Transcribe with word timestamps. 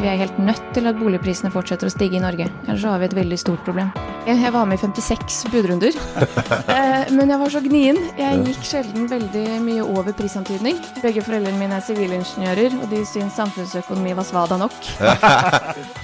Vi 0.00 0.08
er 0.08 0.16
helt 0.16 0.38
nødt 0.40 0.62
til 0.74 0.88
at 0.88 0.96
boligprisene 0.96 1.50
fortsetter 1.52 1.86
å 1.86 1.92
stige 1.92 2.16
i 2.16 2.22
Norge, 2.22 2.46
ellers 2.64 2.84
har 2.88 2.98
vi 2.98 3.06
et 3.06 3.14
veldig 3.14 3.36
stort 3.38 3.60
problem. 3.66 3.90
Jeg 4.24 4.52
var 4.54 4.64
med 4.66 4.78
i 4.78 4.80
56 4.80 5.42
budrunder, 5.52 5.98
eh, 6.74 7.10
men 7.12 7.30
jeg 7.30 7.38
var 7.42 7.52
så 7.52 7.60
gnien. 7.62 7.98
Jeg 8.18 8.40
gikk 8.48 8.64
sjelden 8.66 9.04
veldig 9.10 9.44
mye 9.62 9.84
over 9.84 10.16
prisantydning. 10.16 10.80
Begge 11.04 11.22
foreldrene 11.26 11.60
mine 11.60 11.76
er 11.76 11.84
sivilingeniører, 11.86 12.78
og 12.80 12.88
de 12.90 13.02
syns 13.06 13.36
samfunnsøkonomi 13.36 14.16
var 14.18 14.26
svada 14.26 14.58
nok. 14.62 14.74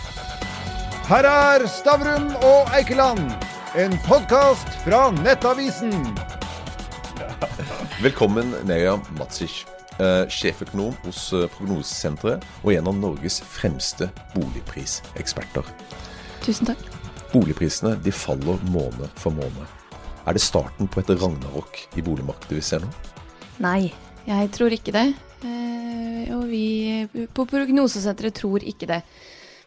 Her 1.08 1.30
er 1.32 1.64
Stavrum 1.72 2.28
og 2.44 2.68
Eikeland, 2.76 3.24
en 3.80 3.96
podkast 4.04 4.78
fra 4.84 5.08
Nettavisen. 5.22 5.96
Velkommen, 8.04 8.52
Neja 8.68 8.98
Matsic. 9.18 9.64
Eh, 9.98 10.28
sjeføkonom 10.30 10.92
hos 11.02 11.24
eh, 11.34 11.48
Prognosesenteret 11.56 12.44
og 12.62 12.70
en 12.70 12.86
av 12.86 12.94
Norges 12.94 13.40
fremste 13.42 14.06
boligpriseksperter. 14.36 15.66
Tusen 16.44 16.68
takk. 16.70 16.84
Boligprisene 17.32 17.96
de 18.04 18.12
faller 18.14 18.62
måned 18.70 19.10
for 19.18 19.34
måned. 19.34 19.74
Er 20.22 20.38
det 20.38 20.44
starten 20.44 20.86
på 20.86 21.02
et 21.02 21.10
ragnarok 21.16 21.82
i 21.98 22.06
boligmarkedet 22.06 22.60
vi 22.60 22.62
ser 22.62 22.86
nå? 22.86 22.92
Nei, 23.64 23.90
jeg 24.28 24.54
tror 24.54 24.78
ikke 24.78 24.94
det. 24.94 25.06
Eh, 25.42 26.30
og 26.36 26.46
vi 26.46 27.26
på 27.34 27.50
Prognosesenteret 27.50 28.38
tror 28.38 28.62
ikke 28.62 28.92
det. 28.94 29.02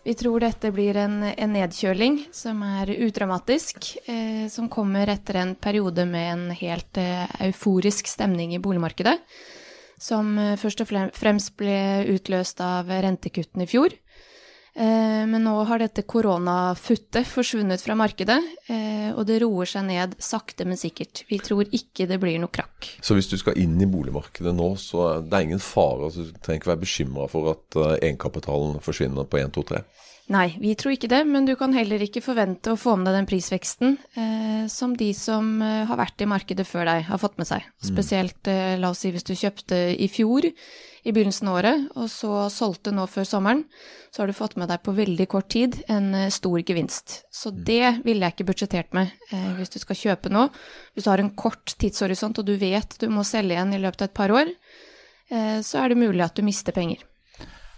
Vi 0.07 0.15
tror 0.15 0.39
dette 0.47 0.71
blir 0.71 0.95
en, 0.95 1.25
en 1.27 1.57
nedkjøling 1.59 2.21
som 2.33 2.63
er 2.79 2.95
udramatisk, 3.03 3.97
eh, 4.07 4.47
som 4.47 4.71
kommer 4.71 5.11
etter 5.11 5.43
en 5.43 5.57
periode 5.59 6.07
med 6.07 6.37
en 6.37 6.51
helt 6.55 7.03
eh, 7.03 7.27
euforisk 7.51 8.07
stemning 8.07 8.55
i 8.55 8.63
boligmarkedet 8.63 9.19
som 10.01 10.37
eh, 10.39 10.57
først 10.59 10.83
og 10.83 10.93
fremst 11.17 11.57
ble 11.59 12.07
utløst 12.15 12.61
av 12.65 12.89
rentekuttene 12.89 13.67
i 13.67 13.69
fjor. 13.69 13.93
Eh, 14.71 15.23
men 15.27 15.43
nå 15.43 15.53
har 15.67 15.81
dette 15.81 16.05
koronafuttet 16.07 17.27
forsvunnet 17.27 17.83
fra 17.83 17.95
markedet, 17.99 18.39
eh, 18.71 19.09
og 19.11 19.25
det 19.27 19.41
roer 19.43 19.67
seg 19.67 19.85
ned 19.89 20.15
sakte, 20.23 20.65
men 20.67 20.79
sikkert. 20.79 21.25
Vi 21.29 21.41
tror 21.43 21.67
ikke 21.67 22.07
det 22.09 22.21
blir 22.23 22.39
noe 22.41 22.53
krakk. 22.53 22.93
Så 23.03 23.17
hvis 23.17 23.29
du 23.31 23.37
skal 23.39 23.59
inn 23.59 23.75
i 23.83 23.89
boligmarkedet 23.89 24.55
nå, 24.55 24.71
så 24.79 25.07
er 25.09 25.27
det 25.27 25.43
ingen 25.47 25.63
fare? 25.63 26.07
Altså, 26.07 26.29
du 26.29 26.39
trenger 26.39 26.63
ikke 26.63 26.73
være 26.73 26.85
bekymra 26.85 27.27
for 27.31 27.51
at 27.53 27.81
egenkapitalen 27.99 28.79
forsvinner 28.83 29.27
på 29.27 29.43
1, 29.43 29.53
2, 29.59 29.67
3? 29.75 29.83
Nei, 30.31 30.53
vi 30.61 30.75
tror 30.79 30.93
ikke 30.95 31.09
det, 31.11 31.25
men 31.27 31.47
du 31.47 31.57
kan 31.59 31.73
heller 31.75 31.99
ikke 32.05 32.23
forvente 32.23 32.71
å 32.71 32.79
få 32.79 32.93
med 32.95 33.09
deg 33.09 33.17
den 33.17 33.27
prisveksten 33.27 33.97
eh, 34.15 34.63
som 34.71 34.93
de 34.95 35.09
som 35.17 35.57
eh, 35.65 35.81
har 35.89 35.99
vært 35.99 36.23
i 36.23 36.29
markedet 36.29 36.63
før 36.69 36.87
deg, 36.87 37.03
har 37.09 37.19
fått 37.19 37.35
med 37.41 37.49
seg. 37.49 37.65
Mm. 37.67 37.89
Spesielt, 37.89 38.47
eh, 38.47 38.77
la 38.79 38.93
oss 38.93 39.03
si, 39.03 39.11
hvis 39.11 39.27
du 39.27 39.33
kjøpte 39.35 39.81
i 39.91 40.07
fjor, 40.11 40.47
i 41.03 41.11
begynnelsen 41.11 41.49
av 41.49 41.57
året, 41.57 41.85
og 41.97 42.07
så 42.13 42.45
solgte 42.53 42.93
nå 42.93 43.07
før 43.09 43.25
sommeren, 43.27 43.65
så 44.13 44.21
har 44.21 44.29
du 44.29 44.37
fått 44.37 44.55
med 44.59 44.69
deg 44.69 44.83
på 44.85 44.93
veldig 44.95 45.27
kort 45.31 45.49
tid 45.51 45.79
en 45.91 46.13
eh, 46.15 46.31
stor 46.33 46.61
gevinst. 46.61 47.21
Så 47.33 47.51
mm. 47.51 47.61
det 47.67 47.91
ville 48.05 48.23
jeg 48.23 48.37
ikke 48.37 48.49
budsjettert 48.51 48.95
med 48.97 49.11
eh, 49.33 49.51
hvis 49.57 49.73
du 49.73 49.81
skal 49.81 49.99
kjøpe 50.05 50.31
nå. 50.31 50.47
Hvis 50.93 51.07
du 51.07 51.11
har 51.11 51.23
en 51.23 51.33
kort 51.35 51.75
tidshorisont 51.81 52.39
og 52.39 52.47
du 52.47 52.55
vet 52.61 52.95
du 53.01 53.09
må 53.11 53.25
selge 53.27 53.57
igjen 53.57 53.75
i 53.75 53.81
løpet 53.81 54.05
av 54.05 54.11
et 54.11 54.19
par 54.21 54.35
år, 54.35 54.51
eh, 55.31 55.57
så 55.65 55.81
er 55.81 55.91
det 55.91 56.03
mulig 56.05 56.23
at 56.23 56.37
du 56.37 56.45
mister 56.45 56.75
penger. 56.75 57.03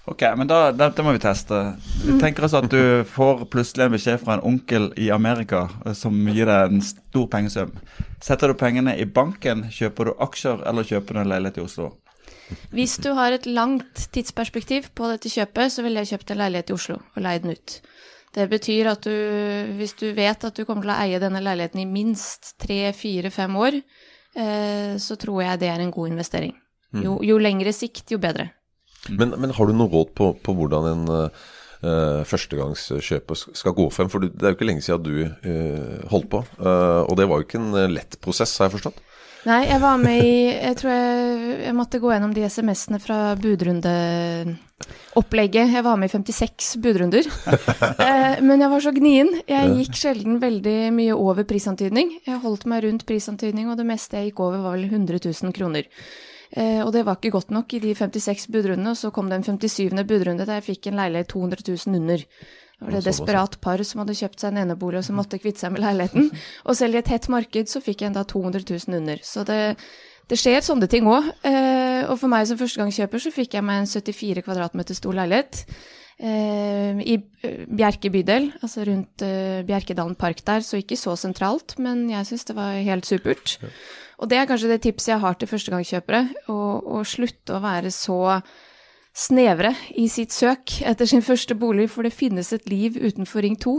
Ok, 0.05 0.21
men 0.35 0.49
da, 0.49 0.73
dette 0.75 1.03
må 1.05 1.13
vi 1.15 1.21
teste. 1.23 1.57
Vi 2.03 2.17
tenker 2.19 2.43
oss 2.43 2.55
at 2.57 2.67
du 2.67 3.05
får 3.07 3.45
plutselig 3.51 3.85
en 3.85 3.93
beskjed 3.93 4.19
fra 4.19 4.35
en 4.35 4.43
onkel 4.49 4.89
i 4.99 5.07
Amerika 5.15 5.69
eh, 5.85 5.93
som 5.95 6.17
gir 6.27 6.49
deg 6.49 6.73
en 6.73 6.83
stor 6.83 7.29
pengesum. 7.31 7.71
Setter 8.23 8.51
du 8.51 8.57
pengene 8.59 8.97
i 8.99 9.05
banken, 9.07 9.69
kjøper 9.71 10.09
du 10.09 10.17
aksjer, 10.25 10.65
eller 10.67 10.87
kjøper 10.87 11.15
du 11.15 11.21
en 11.21 11.31
leilighet 11.31 11.61
i 11.61 11.63
Oslo? 11.63 11.93
Hvis 12.75 12.97
du 12.99 13.13
har 13.15 13.31
et 13.31 13.47
langt 13.47 14.09
tidsperspektiv 14.11 14.89
på 14.97 15.07
dette 15.13 15.31
kjøpet, 15.31 15.71
så 15.71 15.85
ville 15.85 16.03
jeg 16.03 16.17
kjøpt 16.17 16.33
en 16.33 16.41
leilighet 16.41 16.73
i 16.73 16.75
Oslo 16.75 16.97
og 16.99 17.23
leid 17.23 17.45
den 17.45 17.55
ut. 17.55 17.77
Det 18.33 18.47
betyr 18.49 18.89
at 18.91 19.07
du, 19.07 19.13
hvis 19.77 19.95
du 20.01 20.09
vet 20.17 20.43
at 20.43 20.57
du 20.57 20.65
kommer 20.65 20.83
til 20.83 20.91
å 20.91 20.97
eie 21.05 21.21
denne 21.21 21.39
leiligheten 21.45 21.79
i 21.79 21.87
minst 21.87 22.57
tre, 22.59 22.89
fire, 22.97 23.31
fem 23.31 23.55
år, 23.55 23.79
eh, 24.35 24.97
så 24.99 25.15
tror 25.21 25.45
jeg 25.45 25.63
det 25.63 25.71
er 25.71 25.85
en 25.85 25.95
god 25.95 26.11
investering. 26.11 26.57
Jo, 26.93 27.15
jo 27.25 27.39
lengre 27.41 27.71
sikt, 27.73 28.11
jo 28.11 28.19
bedre. 28.21 28.49
Men, 29.09 29.33
men, 29.35 29.51
har 29.51 29.67
du 29.67 29.75
noe 29.75 29.91
råd 29.91 30.13
på, 30.15 30.29
på 30.39 30.53
hvordan 30.55 30.85
en 30.91 31.09
uh, 31.11 32.23
førstegangskjøper 32.29 33.41
skal 33.59 33.75
gå 33.75 33.89
frem? 33.91 34.11
For 34.11 34.23
det 34.23 34.39
er 34.39 34.53
jo 34.53 34.59
ikke 34.59 34.69
lenge 34.69 34.85
siden 34.85 35.03
du 35.03 35.25
uh, 35.27 36.05
holdt 36.13 36.29
på, 36.31 36.43
uh, 36.61 37.01
og 37.03 37.17
det 37.19 37.27
var 37.27 37.41
jo 37.41 37.47
ikke 37.47 37.59
en 37.59 37.91
lett 37.91 38.15
prosess, 38.23 38.55
har 38.61 38.71
jeg 38.71 38.77
forstått? 38.77 39.03
Nei, 39.43 39.65
jeg 39.67 39.81
var 39.83 39.97
med 39.99 40.21
i 40.23 40.55
Jeg 40.55 40.77
tror 40.79 40.93
jeg, 40.93 41.57
jeg 41.65 41.73
måtte 41.75 41.99
gå 41.99 42.07
gjennom 42.13 42.31
de 42.35 42.43
SMS-ene 42.47 42.99
fra 43.03 43.35
budrundeopplegget. 43.43 45.73
Jeg 45.75 45.83
var 45.83 45.97
med 45.99 46.07
i 46.07 46.13
56 46.13 46.77
budrunder. 46.83 47.23
eh, 48.07 48.35
men 48.39 48.61
jeg 48.63 48.69
var 48.71 48.79
så 48.85 48.91
gnien. 48.95 49.29
Jeg 49.49 49.73
gikk 49.81 49.95
sjelden 49.99 50.39
veldig 50.39 50.93
mye 50.95 51.13
over 51.17 51.43
prisantydning. 51.49 52.07
Jeg 52.23 52.43
holdt 52.45 52.63
meg 52.71 52.83
rundt 52.87 53.03
prisantydning, 53.09 53.65
og 53.67 53.75
det 53.81 53.89
meste 53.89 54.17
jeg 54.21 54.31
gikk 54.31 54.39
over, 54.47 54.57
var 54.63 54.73
vel 54.77 54.87
100 54.87 55.19
000 55.27 55.57
kroner. 55.57 55.83
Eh, 56.53 56.81
og 56.83 56.91
det 56.93 57.01
var 57.07 57.17
ikke 57.17 57.33
godt 57.33 57.53
nok 57.53 57.73
i 57.73 57.81
de 57.81 57.95
56 57.97 58.45
budrundene, 58.53 58.93
og 58.93 58.99
så 58.99 59.09
kom 59.13 59.29
det 59.29 59.39
en 59.39 59.57
57. 59.57 59.89
budrunde 60.05 60.45
der 60.45 60.59
jeg 60.59 60.67
fikk 60.67 60.91
en 60.91 60.99
leilighet 61.01 61.31
200 61.33 61.65
000 61.65 61.97
under. 61.97 62.25
Det 62.83 62.89
var 62.89 62.97
et 62.99 63.07
desperat 63.07 63.57
par 63.63 63.81
som 63.87 64.01
hadde 64.03 64.17
kjøpt 64.17 64.41
seg 64.43 64.51
en 64.51 64.65
enebolig 64.65 64.99
og 64.99 65.05
som 65.07 65.17
måtte 65.17 65.39
kvitte 65.39 65.63
seg 65.63 65.73
med 65.73 65.85
leiligheten. 65.85 66.29
Og 66.67 66.75
selv 66.75 66.97
i 66.97 66.99
et 66.99 67.11
hett 67.13 67.29
marked 67.31 67.71
så 67.71 67.79
fikk 67.81 68.03
jeg 68.03 68.11
enda 68.11 68.25
200 68.27 68.65
000 68.67 68.97
under. 68.99 69.21
Så 69.23 69.45
det, 69.47 69.59
det 70.29 70.39
skjer 70.41 70.65
sånne 70.65 70.89
ting 70.91 71.07
òg. 71.07 71.31
Eh, 71.47 72.03
og 72.03 72.17
for 72.19 72.29
meg 72.33 72.49
som 72.49 72.59
førstegangskjøper 72.59 73.23
så 73.23 73.31
fikk 73.31 73.55
jeg 73.55 73.65
meg 73.65 73.85
en 73.85 73.89
74 73.89 74.43
kvadratmeter 74.43 74.99
stor 74.99 75.15
leilighet. 75.21 75.63
Eh, 76.19 76.99
I 77.07 77.17
Bjerke 77.71 78.11
bydel, 78.11 78.51
altså 78.59 78.83
rundt 78.89 79.23
Bjerkedalen 79.69 80.19
park 80.19 80.43
der, 80.43 80.65
så 80.65 80.81
ikke 80.83 80.99
så 80.99 81.15
sentralt, 81.19 81.77
men 81.79 82.09
jeg 82.11 82.27
syns 82.29 82.49
det 82.51 82.57
var 82.59 82.75
helt 82.83 83.07
supert. 83.07 83.57
Og 84.21 84.29
det 84.29 84.39
er 84.39 84.49
kanskje 84.49 84.71
det 84.73 84.81
tipset 84.85 85.13
jeg 85.13 85.23
har 85.23 85.37
til 85.39 85.49
førstegangskjøpere, 85.49 86.21
å, 86.53 87.01
slutte 87.07 87.57
å 87.57 87.63
være 87.63 87.91
så 87.93 88.19
snevre 89.13 89.73
i 89.99 90.07
sitt 90.09 90.33
søk 90.33 90.79
etter 90.85 91.09
sin 91.09 91.25
første 91.25 91.57
bolig, 91.57 91.89
for 91.93 92.05
det 92.05 92.15
finnes 92.15 92.49
et 92.55 92.69
liv 92.71 92.97
utenfor 92.97 93.45
Ring 93.45 93.57
2. 93.61 93.75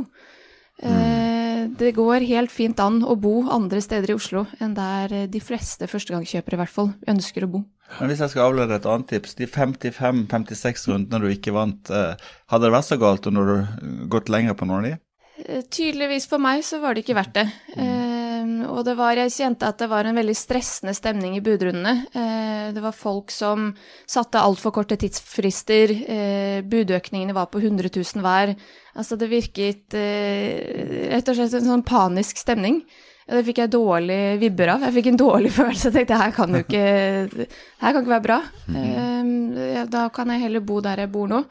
Mm. 0.82 0.90
Eh, 0.90 1.62
det 1.78 1.94
går 1.96 2.26
helt 2.28 2.52
fint 2.52 2.80
an 2.82 3.00
å 3.06 3.16
bo 3.18 3.44
andre 3.50 3.80
steder 3.82 4.12
i 4.12 4.18
Oslo 4.18 4.44
enn 4.62 4.74
der 4.76 5.24
de 5.30 5.40
fleste 5.42 5.88
førstegangskjøpere 5.90 6.58
i 6.58 6.62
hvert 6.62 6.74
fall 6.74 6.92
ønsker 7.10 7.46
å 7.46 7.52
bo. 7.56 7.64
Men 8.00 8.10
Hvis 8.10 8.22
jeg 8.24 8.32
skal 8.32 8.48
avlede 8.48 8.78
et 8.78 8.86
annet 8.88 9.10
tips, 9.12 9.36
de 9.38 9.46
55-56 9.46 10.88
rundene 10.90 11.20
du 11.22 11.30
ikke 11.30 11.54
vant, 11.54 11.90
eh, 11.90 12.14
hadde 12.50 12.66
det 12.66 12.74
vært 12.74 12.90
så 12.90 13.00
galt 13.00 13.28
når 13.30 13.50
du 13.50 14.06
gått 14.12 14.32
lenger 14.32 14.56
på 14.58 14.68
noen 14.68 14.80
av 14.80 14.88
de? 14.88 14.96
Eh, 15.44 15.62
tydeligvis 15.68 16.26
for 16.30 16.42
meg 16.42 16.64
så 16.64 16.80
var 16.82 16.94
det 16.94 17.04
ikke 17.04 17.18
verdt 17.18 17.36
det. 17.36 17.46
Mm. 17.76 18.13
Ehm, 18.44 18.64
og 18.68 18.84
det 18.86 18.94
var, 18.98 19.16
jeg 19.16 19.32
kjente 19.32 19.68
at 19.68 19.80
det 19.80 19.88
var 19.90 20.06
en 20.06 20.16
veldig 20.16 20.36
stressende 20.36 20.94
stemning 20.96 21.36
i 21.36 21.42
budrundene. 21.44 22.06
Eh, 22.12 22.72
det 22.74 22.82
var 22.82 22.96
folk 22.96 23.32
som 23.32 23.72
satte 24.06 24.40
altfor 24.40 24.74
korte 24.74 24.96
tidsfrister. 25.00 25.94
Eh, 26.04 26.60
budøkningene 26.62 27.34
var 27.34 27.50
på 27.52 27.62
100 27.62 27.90
000 27.94 28.24
hver. 28.24 28.54
Altså 28.94 29.18
det 29.18 29.30
virket 29.32 29.96
eh, 29.98 31.10
rett 31.14 31.28
og 31.28 31.38
slett 31.38 31.58
en 31.58 31.72
sånn 31.72 31.86
panisk 31.86 32.38
stemning. 32.40 32.82
Det 33.24 33.40
fikk 33.46 33.62
jeg 33.62 33.72
dårlig 33.72 34.36
vibber 34.42 34.74
av. 34.74 34.82
Jeg 34.84 34.98
fikk 34.98 35.06
en 35.12 35.22
dårlig 35.22 35.54
følelse. 35.58 35.88
Jeg 35.88 35.96
tenkte 36.00 36.20
her 36.20 36.34
kan 36.36 36.52
jo 36.58 36.64
ikke, 36.64 37.48
her 37.80 37.94
kan 37.94 38.02
ikke 38.02 38.16
være 38.18 38.28
bra. 38.28 38.42
Ehm, 38.68 39.88
da 39.90 40.08
kan 40.12 40.32
jeg 40.34 40.44
heller 40.44 40.64
bo 40.64 40.82
der 40.84 41.06
jeg 41.06 41.12
bor 41.14 41.30
nå. 41.30 41.44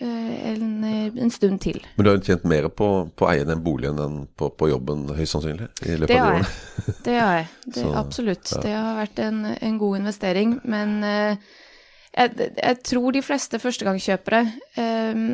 Eh, 0.00 0.52
en, 0.52 0.84
eh, 0.84 1.22
en, 1.22 1.30
stund 1.30 1.60
til. 1.64 1.78
Men 1.96 2.04
du 2.04 2.10
har 2.10 2.18
tjent 2.20 2.42
mer 2.44 2.66
på, 2.68 2.88
på 3.16 3.24
å 3.24 3.30
eie 3.32 3.46
den 3.48 3.62
boligen 3.64 3.96
enn 4.02 4.18
på, 4.36 4.50
på 4.52 4.68
jobben, 4.68 5.06
høyst 5.16 5.32
sannsynlig? 5.32 5.70
i 5.88 5.96
løpet 5.96 6.10
det 6.12 6.18
av 6.20 6.26
de 6.26 6.34
årene? 6.34 6.96
Det 7.06 7.14
har 7.16 7.38
jeg. 7.38 7.46
Det, 7.66 7.78
Så, 7.80 7.92
absolutt. 7.96 8.50
Ja. 8.52 8.60
Det 8.66 8.74
har 8.76 8.98
vært 9.00 9.22
en, 9.24 9.38
en 9.56 9.78
god 9.80 10.02
investering. 10.02 10.58
Men 10.68 10.98
eh, 11.08 11.54
jeg, 12.12 12.50
jeg, 12.58 12.82
tror 12.90 13.16
de 13.16 13.24
fleste 13.24 13.62
førstegangskjøpere 13.62 14.42
eh, 14.82 15.24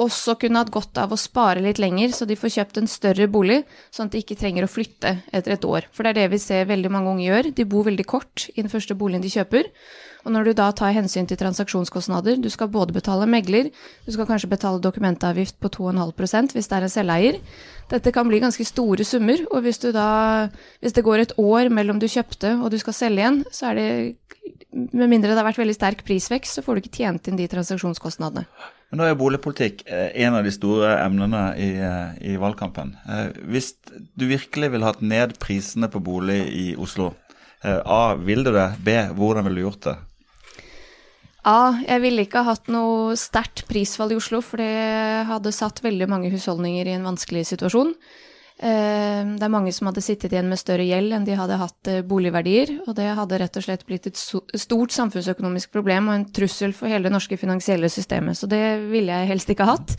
også 0.00 0.38
kunne 0.40 0.64
hatt 0.64 0.72
godt 0.72 0.96
av 1.00 1.12
å 1.12 1.20
spare 1.20 1.60
litt 1.64 1.80
lenger, 1.80 2.16
så 2.16 2.24
de 2.28 2.36
får 2.36 2.56
kjøpt 2.56 2.80
en 2.80 2.88
større 2.90 3.28
bolig, 3.32 3.62
sånn 3.92 4.08
at 4.08 4.16
de 4.16 4.24
ikke 4.24 4.40
trenger 4.40 4.64
å 4.64 4.72
flytte 4.72 5.18
etter 5.36 5.56
et 5.56 5.68
år. 5.68 5.88
For 5.92 6.04
det 6.04 6.14
er 6.14 6.22
det 6.22 6.32
vi 6.36 6.40
ser 6.42 6.68
veldig 6.68 6.96
mange 6.96 7.12
unge 7.12 7.28
gjør. 7.28 7.52
De 7.56 7.68
bor 7.68 7.84
veldig 7.88 8.08
kort 8.08 8.48
i 8.54 8.62
den 8.62 8.72
første 8.72 8.96
boligen 8.96 9.24
de 9.24 9.32
kjøper. 9.32 9.68
Og 10.26 10.34
når 10.34 10.48
du 10.48 10.52
da 10.58 10.72
tar 10.74 10.94
hensyn 10.96 11.28
til 11.30 11.38
transaksjonskostnader, 11.38 12.40
du 12.42 12.48
skal 12.50 12.70
både 12.74 12.94
betale 12.96 13.28
megler, 13.30 13.70
du 14.02 14.10
skal 14.10 14.26
kanskje 14.26 14.50
betale 14.50 14.82
dokumentavgift 14.82 15.60
på 15.62 15.70
2,5% 15.78 16.56
hvis 16.56 16.66
det 16.66 16.76
er 16.76 16.86
en 16.86 16.92
selveier. 16.92 17.40
Dette 17.92 18.10
kan 18.10 18.26
bli 18.26 18.42
ganske 18.42 18.66
store 18.66 19.06
summer, 19.06 19.44
og 19.54 19.62
hvis, 19.62 19.78
da, 19.94 20.50
hvis 20.82 20.96
det 20.96 21.04
går 21.06 21.22
et 21.22 21.34
år 21.38 21.70
mellom 21.70 22.02
du 22.02 22.08
kjøpte 22.10 22.56
og 22.58 22.72
du 22.74 22.80
skal 22.82 22.96
selge 22.98 23.22
igjen, 23.22 23.44
så 23.54 23.72
er 23.72 23.80
det 23.80 23.90
Med 24.76 25.08
mindre 25.08 25.30
det 25.30 25.38
har 25.40 25.46
vært 25.46 25.58
veldig 25.58 25.74
sterk 25.74 26.02
prisvekst, 26.04 26.58
så 26.58 26.62
får 26.62 26.76
du 26.76 26.80
ikke 26.82 26.98
tjent 26.98 27.28
inn 27.30 27.38
de 27.38 27.46
transaksjonskostnadene. 27.48 28.44
Men 28.90 29.00
Nå 29.00 29.06
er 29.06 29.16
boligpolitikk 29.18 29.86
eh, 29.88 30.10
en 30.26 30.36
av 30.36 30.44
de 30.44 30.52
store 30.54 30.90
emnene 31.00 31.42
i, 31.58 31.70
eh, 31.80 32.18
i 32.32 32.34
valgkampen. 32.38 32.92
Eh, 33.08 33.38
hvis 33.50 33.72
du 33.88 34.26
virkelig 34.28 34.70
vil 34.74 34.84
ha 34.86 34.92
ned 35.00 35.38
prisene 35.42 35.88
på 35.90 36.02
bolig 36.04 36.42
i 36.52 36.66
Oslo, 36.76 37.14
A. 37.66 38.14
Vil 38.20 38.44
du 38.44 38.52
det? 38.54 38.66
B. 38.84 38.92
Hvordan 39.16 39.46
ville 39.46 39.58
du 39.58 39.64
gjort 39.64 39.86
det? 39.88 39.96
Ja, 41.46 41.76
jeg 41.86 42.02
ville 42.02 42.24
ikke 42.26 42.42
ha 42.42 42.56
hatt 42.56 42.66
noe 42.74 43.14
sterkt 43.18 43.68
prisfall 43.68 44.10
i 44.10 44.16
Oslo, 44.18 44.40
for 44.42 44.58
det 44.58 45.26
hadde 45.28 45.52
satt 45.54 45.78
veldig 45.84 46.08
mange 46.10 46.30
husholdninger 46.32 46.88
i 46.90 46.96
en 46.96 47.06
vanskelig 47.06 47.44
situasjon. 47.52 47.92
Eh, 48.58 49.22
Det 49.36 49.44
er 49.44 49.52
mange 49.52 49.70
som 49.72 49.86
hadde 49.86 50.02
sittet 50.02 50.32
igjen 50.32 50.48
med 50.48 50.58
større 50.58 50.82
gjeld 50.88 51.12
enn 51.12 51.24
de 51.28 51.36
hadde 51.38 51.60
hatt 51.60 51.90
eh, 51.92 52.02
boligverdier, 52.02 52.80
og 52.88 52.96
det 52.98 53.14
hadde 53.14 53.38
rett 53.38 53.56
og 53.60 53.62
slett 53.62 53.86
blitt 53.86 54.08
et 54.10 54.16
stort 54.18 54.90
samfunnsøkonomisk 54.96 55.70
problem 55.70 56.08
og 56.08 56.14
en 56.16 56.26
trussel 56.32 56.72
for 56.74 56.90
hele 56.90 57.06
det 57.06 57.14
norske 57.14 57.38
finansielle 57.38 57.90
systemet, 57.92 58.34
så 58.40 58.48
det 58.50 58.64
ville 58.90 59.12
jeg 59.12 59.30
helst 59.30 59.52
ikke 59.52 59.68
ha 59.68 59.76
hatt. 59.76 59.94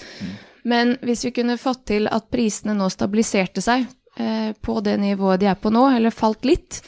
Men 0.68 0.98
hvis 1.06 1.24
vi 1.30 1.32
kunne 1.32 1.56
fått 1.62 1.86
til 1.94 2.10
at 2.12 2.28
prisene 2.34 2.76
nå 2.76 2.90
stabiliserte 2.92 3.64
seg 3.64 3.86
eh, 4.20 4.52
på 4.52 4.82
det 4.84 4.98
nivået 5.00 5.40
de 5.40 5.48
er 5.48 5.56
på 5.56 5.72
nå, 5.72 5.86
eller 5.96 6.12
falt 6.12 6.44
litt, 6.44 6.82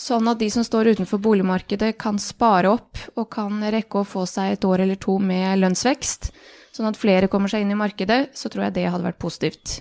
sånn 0.00 0.28
at 0.30 0.40
de 0.40 0.48
som 0.50 0.64
står 0.66 0.94
utenfor 0.94 1.20
boligmarkedet 1.22 1.94
kan 2.00 2.18
spare 2.22 2.72
opp 2.74 2.98
og 3.14 3.28
kan 3.34 3.62
rekke 3.62 4.02
å 4.02 4.08
få 4.08 4.26
seg 4.28 4.56
et 4.56 4.66
år 4.68 4.84
eller 4.86 4.98
to 5.00 5.18
med 5.22 5.60
lønnsvekst, 5.62 6.32
sånn 6.74 6.90
at 6.90 6.98
flere 6.98 7.30
kommer 7.30 7.52
seg 7.52 7.62
inn 7.62 7.74
i 7.74 7.78
markedet, 7.78 8.32
så 8.34 8.50
tror 8.50 8.68
jeg 8.68 8.78
det 8.80 8.88
hadde 8.90 9.06
vært 9.06 9.22
positivt. 9.22 9.78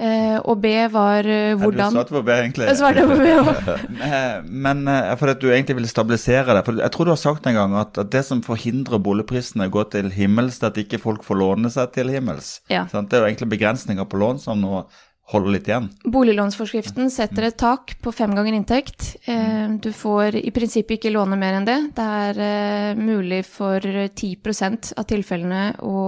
Eh, 0.00 0.38
og 0.48 0.56
B 0.62 0.70
var 0.88 1.26
eh, 1.28 1.52
hvordan 1.60 1.92
Du 1.92 1.98
svarte 1.98 2.14
på 2.14 2.22
B, 2.24 2.32
egentlig. 2.32 2.64
Jeg 2.70 2.78
svarte 2.78 3.02
på 3.04 3.18
B 3.20 3.26
også. 3.42 3.74
Eh, 4.06 4.38
Men 4.48 4.80
eh, 4.88 5.10
for 5.20 5.28
at 5.34 5.42
du 5.42 5.50
egentlig 5.50 5.76
ville 5.76 5.90
stabilisere 5.90 6.54
det. 6.56 6.62
For 6.64 6.80
jeg 6.80 6.94
tror 6.94 7.10
du 7.10 7.12
har 7.12 7.20
sagt 7.20 7.46
en 7.50 7.58
gang 7.58 7.74
at, 7.76 8.00
at 8.00 8.08
det 8.14 8.22
som 8.24 8.40
forhindrer 8.42 9.02
boligprisene 9.04 9.68
å 9.68 9.74
gå 9.74 9.84
til 9.92 10.08
himmels, 10.14 10.56
det 10.62 10.70
er 10.70 10.72
at 10.72 10.80
ikke 10.86 11.02
folk 11.02 11.26
får 11.26 11.40
låne 11.42 11.72
seg 11.74 11.92
til 11.92 12.08
himmels. 12.14 12.54
Ja. 12.72 12.86
Sant? 12.88 13.12
Det 13.12 13.18
er 13.18 13.26
jo 13.26 13.30
egentlig 13.34 13.50
begrensninger 13.58 14.08
på 14.08 14.22
lån 14.24 14.40
som 14.40 14.64
nå 14.64 14.86
holder 15.30 15.54
litt 15.54 15.68
igjen. 15.68 15.88
Boliglånsforskriften 16.10 17.10
setter 17.12 17.46
et 17.46 17.58
tak 17.60 17.94
på 18.02 18.12
fem 18.14 18.32
ganger 18.34 18.56
inntekt. 18.56 19.16
Eh, 19.30 19.68
Du 19.80 19.92
får 19.94 20.36
i 20.40 20.50
prinsippet 20.50 20.98
ikke 20.98 21.12
låne 21.14 21.38
mer 21.38 21.58
enn 21.58 21.68
det. 21.68 21.78
Det 21.96 22.06
er 22.22 22.40
eh, 22.46 22.98
mulig 22.98 23.44
for 23.46 23.80
10 23.80 24.94
av 24.98 25.06
tilfellene 25.06 25.62
å, 25.86 25.98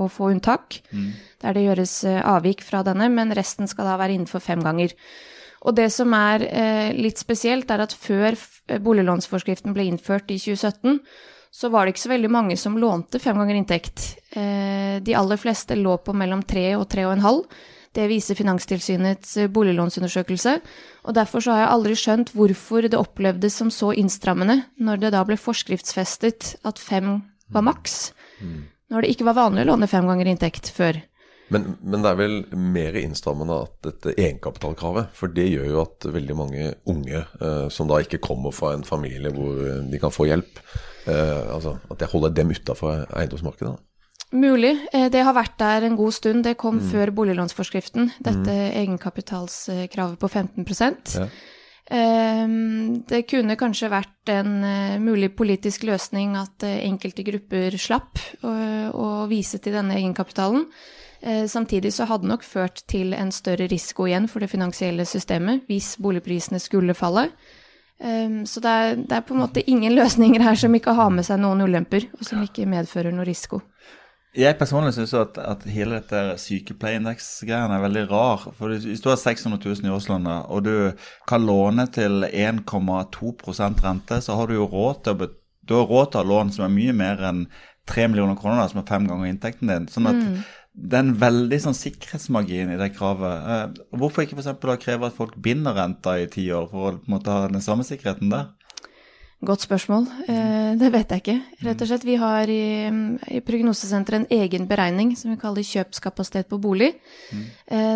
å 0.00 0.06
få 0.08 0.30
unntak, 0.32 0.80
der 1.40 1.56
det 1.56 1.66
gjøres 1.66 2.04
eh, 2.08 2.22
avvik 2.24 2.64
fra 2.64 2.82
denne, 2.86 3.10
men 3.12 3.34
resten 3.36 3.68
skal 3.68 3.90
da 3.90 3.98
være 4.00 4.16
innenfor 4.16 4.40
fem 4.40 4.62
ganger. 4.64 4.94
Og 5.60 5.76
det 5.76 5.90
som 5.92 6.08
er 6.16 6.40
litt 6.96 7.18
spesielt, 7.20 7.68
er 7.68 7.82
at 7.84 7.92
før 7.92 8.32
boliglånsforskriften 8.80 9.74
ble 9.76 9.90
innført 9.90 10.30
i 10.32 10.38
2017, 10.40 11.02
så 11.52 11.68
var 11.68 11.84
det 11.84 11.92
ikke 11.92 12.06
så 12.06 12.12
veldig 12.14 12.30
mange 12.32 12.56
som 12.56 12.78
lånte 12.80 13.20
fem 13.20 13.36
ganger 13.36 13.58
inntekt. 13.58 14.06
De 14.32 15.16
aller 15.18 15.36
fleste 15.36 15.76
lå 15.76 15.98
på 16.00 16.14
mellom 16.16 16.40
tre 16.48 16.64
og 16.78 16.86
tre 16.88 17.04
og 17.04 17.12
en 17.18 17.26
halv. 17.26 17.60
Det 17.96 18.06
viser 18.10 18.38
Finanstilsynets 18.38 19.36
eh, 19.40 19.50
boliglånsundersøkelse. 19.50 20.56
Og 21.04 21.16
derfor 21.16 21.42
så 21.42 21.54
har 21.54 21.64
jeg 21.64 21.72
aldri 21.74 21.98
skjønt 21.98 22.32
hvorfor 22.36 22.86
det 22.86 22.98
opplevdes 22.98 23.58
som 23.62 23.72
så 23.74 23.92
innstrammende 23.98 24.62
når 24.78 25.04
det 25.04 25.12
da 25.16 25.24
ble 25.26 25.38
forskriftsfestet 25.40 26.54
at 26.68 26.78
fem 26.82 27.18
var 27.50 27.64
maks, 27.66 28.12
når 28.90 29.02
det 29.02 29.14
ikke 29.14 29.26
var 29.26 29.40
vanlig 29.40 29.64
å 29.64 29.72
låne 29.72 29.88
fem 29.90 30.06
ganger 30.06 30.28
inntekt 30.30 30.70
før. 30.70 31.00
Men, 31.50 31.72
men 31.82 32.04
det 32.04 32.10
er 32.12 32.18
vel 32.18 32.36
mer 32.54 32.96
innstrammende 33.00 33.56
at 33.64 33.72
dette 33.82 34.14
egenkapitalkravet. 34.14 35.10
For 35.18 35.32
det 35.34 35.48
gjør 35.50 35.66
jo 35.72 35.80
at 35.82 36.06
veldig 36.14 36.36
mange 36.38 36.68
unge 36.90 37.24
eh, 37.24 37.66
som 37.74 37.90
da 37.90 37.98
ikke 38.04 38.22
kommer 38.22 38.54
fra 38.54 38.76
en 38.76 38.86
familie 38.86 39.32
hvor 39.34 39.58
eh, 39.58 39.80
de 39.90 39.98
kan 40.02 40.14
få 40.14 40.28
hjelp, 40.30 40.60
eh, 41.10 41.50
altså 41.50 41.74
at 41.90 41.98
det 42.02 42.10
holder 42.12 42.36
dem 42.38 42.54
utafor 42.54 43.02
eiendomsmarkedet. 43.08 43.74
Mulig. 44.32 44.86
Eh, 44.92 45.08
Det 45.10 45.24
har 45.24 45.34
vært 45.34 45.58
der 45.58 45.86
en 45.86 45.96
god 45.96 46.12
stund. 46.12 46.44
Det 46.44 46.56
kom 46.56 46.78
før 46.80 47.10
boliglånsforskriften, 47.10 48.12
dette 48.22 48.50
egenkapitalskravet 48.78 50.18
på 50.18 50.28
15 50.28 50.64
Ja. 51.14 51.26
Ehm, 51.90 53.02
Det 53.08 53.26
kunne 53.26 53.56
kanskje 53.56 53.90
vært 53.90 54.28
en 54.28 54.62
eh, 54.62 54.98
mulig 54.98 55.34
politisk 55.34 55.82
løsning 55.82 56.36
at 56.36 56.62
eh, 56.62 56.86
enkelte 56.86 57.24
grupper 57.24 57.76
slapp 57.76 58.18
å, 58.44 59.26
vise 59.28 59.58
til 59.58 59.72
denne 59.72 59.94
egenkapitalen. 59.94 60.66
Samtidig 61.22 61.92
så 61.92 62.06
hadde 62.06 62.22
det 62.22 62.30
nok 62.30 62.42
ført 62.42 62.82
til 62.88 63.12
en 63.12 63.30
større 63.30 63.68
risiko 63.68 64.06
igjen 64.06 64.26
for 64.26 64.40
det 64.40 64.48
finansielle 64.48 65.04
systemet 65.04 65.66
hvis 65.68 65.98
boligprisene 66.00 66.58
skulle 66.58 66.94
falle. 66.94 67.28
Ehm, 68.00 68.46
Så 68.46 68.60
det 68.60 68.70
er, 68.70 68.96
det 68.96 69.12
er 69.12 69.20
på 69.20 69.34
en 69.34 69.40
måte 69.40 69.62
ingen 69.68 69.92
løsninger 69.92 70.40
her 70.40 70.54
som 70.54 70.72
ikke 70.72 70.94
har 70.94 71.10
med 71.10 71.24
seg 71.26 71.38
noen 71.40 71.60
ulemper, 71.60 72.08
og 72.18 72.24
som 72.24 72.40
ikke 72.42 72.64
medfører 72.66 73.12
noe 73.12 73.26
risiko. 73.26 73.60
Jeg 74.38 74.54
personlig 74.60 74.92
syns 74.94 75.10
at, 75.18 75.38
at 75.42 75.64
hele 75.66 75.98
dette 75.98 76.36
sykepleieindeks-greiene 76.38 77.74
er 77.74 77.82
veldig 77.82 78.04
rar. 78.12 78.44
For 78.54 78.70
Hvis 78.70 79.02
du 79.02 79.08
har 79.10 79.18
600 79.18 79.58
000 79.58 79.88
i 79.88 79.90
årslønna, 79.90 80.36
og 80.54 80.68
du 80.68 80.74
kan 81.28 81.42
låne 81.42 81.88
til 81.90 82.22
1,2% 82.28 83.82
rente, 83.82 84.20
så 84.22 84.38
har 84.38 84.46
du 84.46 84.54
jo 84.54 84.68
råd 84.70 85.02
til 85.02 85.26
å, 85.26 85.30
du 85.66 85.74
har 85.74 85.90
råd 85.90 86.12
til 86.12 86.20
å 86.20 86.22
ha 86.22 86.30
lån 86.30 86.54
som 86.54 86.68
er 86.68 86.76
mye 86.76 86.94
mer 86.94 87.26
enn 87.26 87.42
3 87.90 88.06
millioner 88.12 88.38
kroner, 88.38 88.62
da, 88.62 88.70
som 88.70 88.84
er 88.84 88.88
fem 88.92 89.10
ganger 89.10 89.32
inntekten 89.32 89.72
din. 89.72 89.90
Sånn 89.90 90.06
at 90.12 90.22
det 90.70 90.94
er 90.94 91.02
en 91.02 91.16
veldig 91.18 91.58
sånn 91.64 91.74
sikkerhetsmargin 91.74 92.70
i 92.70 92.78
det 92.78 92.92
kravet. 92.94 93.50
Eh, 93.50 93.82
hvorfor 93.98 94.22
ikke 94.22 94.38
f.eks. 94.38 94.54
kreve 94.84 95.10
at 95.10 95.16
folk 95.16 95.34
binder 95.42 95.74
renta 95.74 96.14
i 96.20 96.30
ti 96.30 96.46
år, 96.54 96.70
for 96.70 96.92
å 96.92 97.00
på 97.00 97.10
en 97.10 97.16
måte 97.16 97.34
ha 97.34 97.50
den 97.50 97.64
samme 97.64 97.86
sikkerheten 97.86 98.30
der? 98.30 98.52
Godt 99.40 99.62
spørsmål. 99.64 100.04
Eh, 100.28 100.72
det 100.76 100.90
vet 100.92 101.12
jeg 101.14 101.22
ikke. 101.22 101.34
Rett 101.64 101.80
og 101.80 101.88
slett, 101.88 102.02
vi 102.04 102.16
har 102.20 102.50
i, 102.52 102.90
i 103.32 103.40
Prognosesenteret 103.40 104.18
en 104.18 104.36
egen 104.36 104.66
beregning 104.68 105.14
som 105.16 105.32
vi 105.32 105.38
kaller 105.40 105.64
kjøpskapasitet 105.64 106.50
på 106.50 106.58
bolig. 106.60 106.90
Mm. 107.32 107.46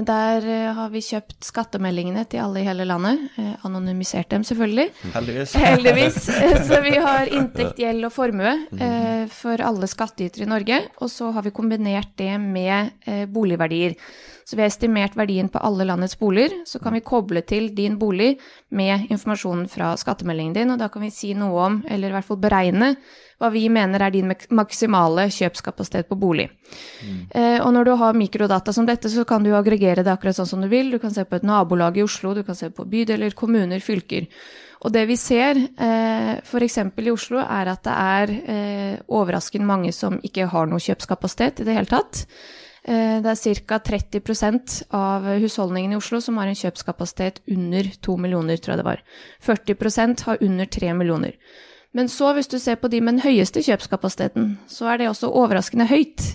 der 0.09 0.47
eh, 0.49 0.73
har 0.73 0.89
vi 0.89 1.05
kjøpt 1.05 1.45
skattemeldingene 1.45 2.25
til 2.33 2.41
alle 2.41 2.63
i 2.63 2.65
hele 2.65 2.89
landet. 2.89 3.29
Anonymisert 3.61 4.31
dem, 4.33 4.45
selvfølgelig. 4.49 4.89
Heldigvis. 5.13 5.57
Heldigvis. 5.69 6.21
Så 6.65 6.81
vi 6.87 6.97
har 6.97 7.29
inntekt, 7.29 7.77
gjeld 7.85 8.09
og 8.09 8.17
formue 8.17 8.55
eh, 8.81 9.27
for 9.29 9.61
alle 9.61 9.91
skattytere 9.91 10.49
i 10.49 10.53
Norge. 10.55 10.81
Og 11.05 11.13
så 11.13 11.29
har 11.29 11.45
vi 11.45 11.53
kombinert 11.53 12.17
det 12.17 12.39
med 12.41 13.29
boligverdier. 13.29 14.01
Så 14.45 14.57
vi 14.57 14.63
har 14.63 14.69
estimert 14.69 15.17
verdien 15.17 15.49
på 15.49 15.61
alle 15.65 15.87
landets 15.89 16.19
boliger. 16.21 16.53
Så 16.69 16.79
kan 16.79 16.93
vi 16.93 17.01
koble 17.05 17.41
til 17.49 17.71
din 17.77 17.97
bolig 17.99 18.35
med 18.69 19.07
informasjonen 19.11 19.69
fra 19.73 19.95
skattemeldingen 19.97 20.57
din, 20.57 20.73
og 20.75 20.81
da 20.83 20.91
kan 20.93 21.05
vi 21.05 21.13
si 21.15 21.33
noe 21.39 21.69
om, 21.69 21.79
eller 21.91 22.11
i 22.11 22.17
hvert 22.17 22.29
fall 22.29 22.41
beregne, 22.43 22.95
hva 23.41 23.51
vi 23.51 23.65
mener 23.73 24.03
er 24.05 24.13
din 24.15 24.31
maksimale 24.55 25.27
kjøpskapasitet 25.35 26.09
på 26.09 26.19
bolig. 26.19 26.47
Eh, 27.35 27.59
og 27.61 27.73
når 27.75 27.89
du 27.89 27.95
har 28.01 28.19
mikrodata 28.19 28.73
som 28.73 28.87
dette, 28.89 29.11
så 29.11 29.27
kan 29.29 29.45
du 29.45 29.53
aggregere 29.57 30.05
det 30.07 30.13
akkurat 30.13 30.39
sånn 30.39 30.51
som 30.51 30.63
du 30.63 30.71
vil. 30.71 30.93
Du 30.95 31.01
kan 31.03 31.15
se 31.15 31.27
på 31.27 31.39
et 31.39 31.47
nabolag 31.47 31.99
i 31.99 32.05
Oslo, 32.07 32.35
du 32.35 32.45
kan 32.47 32.59
se 32.59 32.71
på 32.71 32.87
bydeler, 32.89 33.35
kommuner, 33.37 33.83
fylker. 33.85 34.29
Og 34.85 34.93
det 34.93 35.07
vi 35.09 35.17
ser 35.17 35.57
eh, 35.57 36.35
f.eks. 36.45 36.79
i 36.79 37.13
Oslo, 37.13 37.41
er 37.41 37.73
at 37.73 37.87
det 37.87 37.95
er 37.95 38.35
eh, 38.55 38.99
overraskende 39.09 39.69
mange 39.69 39.95
som 39.97 40.21
ikke 40.23 40.51
har 40.53 40.69
noe 40.69 40.83
kjøpskapasitet 40.83 41.63
i 41.63 41.69
det 41.69 41.79
hele 41.79 41.91
tatt. 41.91 42.27
Eh, 42.85 43.21
det 43.25 43.33
er 43.33 43.61
ca. 43.65 43.79
30% 43.81 44.83
av 44.93 45.25
husholdningene 45.41 45.97
i 45.97 46.01
Oslo 46.01 46.21
som 46.21 46.37
har 46.41 46.51
en 46.51 46.59
kjøpskapasitet 46.59 47.41
under 47.49 47.89
2 48.05 48.17
millioner, 48.21 48.61
tror 48.61 48.75
jeg 48.75 48.83
det 48.83 48.89
var. 48.91 49.05
40% 49.45 50.25
har 50.29 50.43
under 50.45 50.69
3 50.69 50.93
millioner. 50.99 51.39
Men 51.95 52.11
så, 52.13 52.35
hvis 52.37 52.51
du 52.51 52.59
ser 52.59 52.77
på 52.77 52.91
de 52.93 53.01
med 53.01 53.17
den 53.17 53.25
høyeste 53.25 53.63
kjøpskapasiteten, 53.65 54.59
så 54.69 54.91
er 54.93 55.01
det 55.01 55.09
også 55.09 55.31
overraskende 55.33 55.87
høyt. 55.89 56.27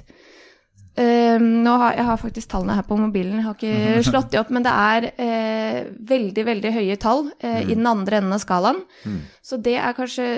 Eh, 0.98 1.38
nå 1.38 1.74
har, 1.84 2.00
jeg 2.00 2.08
har 2.08 2.22
faktisk 2.24 2.50
tallene 2.50 2.80
her 2.80 2.88
på 2.88 2.98
mobilen, 2.98 3.38
jeg 3.38 3.46
har 3.46 3.60
ikke 3.60 4.06
slått 4.10 4.32
de 4.34 4.40
opp, 4.42 4.50
men 4.50 4.66
det 4.66 4.74
er 4.74 5.10
eh, 5.22 5.82
veldig, 6.10 6.46
veldig 6.50 6.72
høye 6.80 6.98
tall 6.98 7.28
i 7.44 7.76
den 7.76 7.86
andre 7.88 8.24
enden 8.24 8.34
av 8.34 8.42
skalaen. 8.42 8.82
Så 9.46 9.62
det 9.62 9.78
er 9.78 9.94
kanskje 9.98 10.32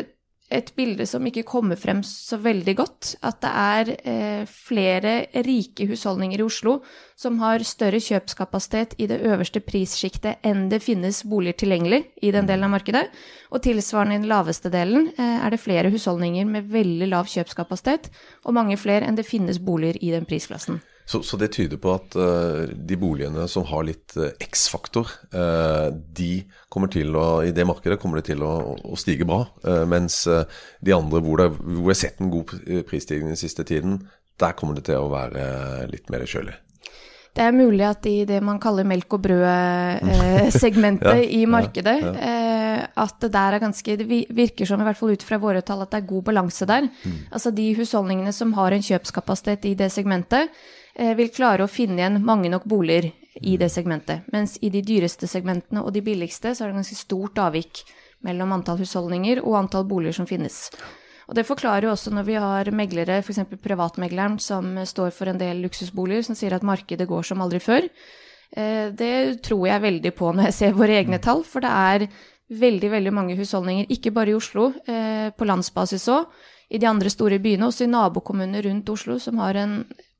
et 0.51 0.71
bilde 0.75 1.05
som 1.07 1.25
ikke 1.27 1.45
kommer 1.47 1.79
frem 1.79 2.01
så 2.05 2.37
veldig 2.41 2.75
godt. 2.77 3.13
At 3.25 3.39
det 3.43 3.51
er 3.51 3.91
eh, 3.97 4.43
flere 4.49 5.13
rike 5.47 5.87
husholdninger 5.89 6.41
i 6.41 6.45
Oslo 6.45 6.79
som 7.19 7.39
har 7.41 7.63
større 7.67 8.01
kjøpskapasitet 8.01 8.95
i 9.01 9.07
det 9.11 9.21
øverste 9.27 9.61
prissjiktet 9.63 10.43
enn 10.47 10.67
det 10.71 10.81
finnes 10.83 11.23
boliger 11.23 11.59
tilgjengelig 11.63 12.03
i 12.21 12.33
den 12.35 12.49
delen 12.49 12.67
av 12.67 12.75
markedet. 12.75 13.07
Og 13.51 13.63
tilsvarende 13.63 14.19
i 14.19 14.23
den 14.23 14.31
laveste 14.31 14.71
delen 14.73 15.11
eh, 15.15 15.37
er 15.41 15.53
det 15.53 15.63
flere 15.63 15.93
husholdninger 15.93 16.47
med 16.49 16.71
veldig 16.71 17.11
lav 17.11 17.31
kjøpskapasitet, 17.31 18.11
og 18.45 18.57
mange 18.57 18.79
flere 18.81 19.07
enn 19.07 19.19
det 19.19 19.29
finnes 19.29 19.61
boliger 19.61 20.01
i 20.01 20.13
den 20.15 20.27
prisklassen. 20.27 20.81
Så, 21.11 21.19
så 21.27 21.35
det 21.35 21.49
tyder 21.51 21.79
på 21.81 21.91
at 21.91 22.15
uh, 22.15 22.69
de 22.71 22.95
boligene 22.99 23.43
som 23.51 23.65
har 23.67 23.83
litt 23.83 24.15
uh, 24.15 24.29
X-faktor, 24.39 25.09
uh, 25.35 25.91
de 25.91 26.45
kommer 26.71 26.91
til 26.93 27.11
å, 27.19 27.41
i 27.43 27.51
det 27.55 27.65
markedet 27.67 27.99
kommer 27.99 28.21
det 28.21 28.29
til 28.29 28.45
å, 28.47 28.53
å 28.79 28.95
stige 28.99 29.27
bra. 29.27 29.43
Mens 29.91 30.23
de 30.23 30.93
andre 30.95 31.19
hvor, 31.25 31.41
det, 31.41 31.49
hvor 31.59 31.91
jeg 31.91 31.97
har 31.97 31.99
sett 32.05 32.23
en 32.23 32.31
god 32.31 32.47
pri- 32.47 32.83
prisstigning 32.87 33.33
den 33.33 33.39
siste 33.39 33.67
tiden, 33.67 33.99
der 34.39 34.55
kommer 34.55 34.79
det 34.79 34.87
til 34.87 35.03
å 35.03 35.11
være 35.11 35.43
litt 35.91 36.07
mer 36.13 36.23
kjølig. 36.23 36.55
Det 37.31 37.43
er 37.45 37.53
mulig 37.55 37.85
at 37.87 38.07
i 38.09 38.25
det 38.27 38.41
man 38.43 38.59
kaller 38.59 38.83
melk 38.87 39.13
og 39.15 39.21
brød-segmentet 39.23 41.07
Ja, 41.21 41.21
i 41.23 41.43
ja, 41.45 41.51
markedet, 41.51 41.93
eh, 42.19 42.81
at 43.03 43.15
det 43.23 43.29
der 43.31 43.55
er 43.55 43.63
ganske 43.63 43.95
Det 43.99 44.07
virker 44.07 44.67
som, 44.67 44.81
i 44.83 44.87
hvert 44.87 44.99
fall 44.99 45.13
ut 45.15 45.23
fra 45.23 45.39
våre 45.39 45.61
tall, 45.63 45.83
at 45.85 45.91
det 45.93 45.99
er 46.01 46.09
god 46.09 46.23
balanse 46.27 46.67
der. 46.67 46.89
Altså 47.31 47.51
de 47.55 47.69
husholdningene 47.77 48.33
som 48.35 48.51
har 48.59 48.75
en 48.75 48.83
kjøpskapasitet 48.83 49.65
i 49.71 49.77
det 49.79 49.91
segmentet, 49.95 50.51
vil 50.95 51.29
klare 51.31 51.63
å 51.65 51.71
finne 51.71 52.01
igjen 52.01 52.17
mange 52.25 52.49
nok 52.51 52.65
boliger 52.69 53.11
i 53.39 53.57
det 53.57 53.69
segmentet. 53.71 54.27
Mens 54.33 54.57
i 54.61 54.69
de 54.73 54.81
dyreste 54.85 55.27
segmentene 55.29 55.83
og 55.85 55.93
de 55.95 56.03
billigste, 56.03 56.51
så 56.53 56.65
er 56.65 56.71
det 56.71 56.81
ganske 56.81 56.99
stort 56.99 57.39
avvik 57.39 57.83
mellom 58.25 58.51
antall 58.57 58.81
husholdninger 58.81 59.41
og 59.43 59.57
antall 59.63 59.87
boliger 59.89 60.19
som 60.19 60.27
finnes. 60.29 60.67
Og 61.31 61.37
det 61.37 61.45
forklarer 61.47 61.87
jo 61.87 61.93
også 61.93 62.11
når 62.11 62.25
vi 62.27 62.35
har 62.43 62.71
meglere, 62.75 63.21
f.eks. 63.23 63.45
privatmegleren, 63.63 64.35
som 64.43 64.75
står 64.85 65.13
for 65.15 65.31
en 65.31 65.39
del 65.39 65.61
luksusboliger, 65.63 66.25
som 66.27 66.35
sier 66.35 66.57
at 66.57 66.65
markedet 66.67 67.07
går 67.07 67.23
som 67.29 67.43
aldri 67.43 67.61
før. 67.63 67.87
Eh, 68.51 68.91
det 68.91 69.39
tror 69.47 69.63
jeg 69.69 69.85
veldig 69.85 70.11
på 70.17 70.33
når 70.35 70.49
jeg 70.49 70.57
ser 70.57 70.77
våre 70.77 70.99
egne 70.99 71.21
tall, 71.23 71.45
for 71.47 71.63
det 71.63 71.71
er 71.71 72.07
veldig, 72.51 72.89
veldig 72.91 73.13
mange 73.15 73.37
husholdninger, 73.39 73.87
ikke 73.95 74.11
bare 74.11 74.33
i 74.33 74.35
Oslo, 74.35 74.73
eh, 74.83 75.31
på 75.31 75.47
landsbasis 75.47 76.09
òg, 76.11 76.27
i 76.71 76.79
de 76.79 76.87
andre 76.87 77.11
store 77.11 77.39
byene, 77.39 77.67
også 77.67 77.87
i 77.87 77.91
nabokommuner 77.91 78.67
rundt 78.67 78.91
Oslo, 78.91 79.15
som 79.19 79.39
har 79.39 79.55
en 79.59 79.77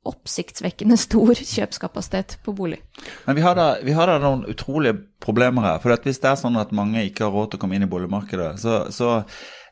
oppsiktsvekkende 0.08 0.96
stor 0.98 1.38
kjøpskapasitet 1.38 2.38
på 2.42 2.54
bolig. 2.58 2.80
Men 3.26 3.38
vi 3.38 3.44
har, 3.44 3.54
da, 3.58 3.76
vi 3.84 3.94
har 3.94 4.10
da 4.10 4.18
noen 4.22 4.44
utrolige 4.50 4.98
problemer 5.22 5.66
her. 5.68 5.82
For 5.82 5.94
hvis 5.94 6.18
det 6.22 6.32
er 6.32 6.38
sånn 6.40 6.58
at 6.58 6.74
mange 6.74 7.04
ikke 7.06 7.28
har 7.28 7.34
råd 7.34 7.52
til 7.52 7.60
å 7.60 7.62
komme 7.62 7.78
inn 7.78 7.86
i 7.86 7.90
boligmarkedet, 7.90 8.56
så, 8.58 8.80
så 8.90 9.20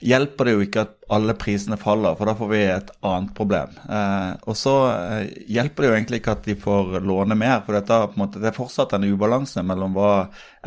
hjelper 0.01 0.47
det 0.47 0.55
jo 0.55 0.63
ikke 0.65 0.85
at 0.87 0.95
alle 1.13 1.35
prisene 1.39 1.77
faller, 1.81 2.15
for 2.17 2.31
da 2.31 2.37
får 2.39 2.51
vi 2.53 2.61
et 2.63 2.95
annet 3.11 3.35
problem. 3.37 3.75
Eh, 3.91 4.31
og 4.47 4.57
så 4.59 4.77
eh, 4.93 5.35
hjelper 5.51 5.83
det 5.85 5.91
jo 5.91 5.99
egentlig 5.99 6.23
ikke 6.23 6.37
at 6.39 6.47
de 6.47 6.57
får 6.63 6.97
låne 7.05 7.37
mer, 7.39 7.61
for 7.67 7.77
dette, 7.77 8.01
måte, 8.21 8.41
det 8.41 8.53
er 8.53 8.57
fortsatt 8.57 8.95
en 8.97 9.11
ubalanse 9.11 9.65
mellom 9.67 9.99
hva 9.99 10.15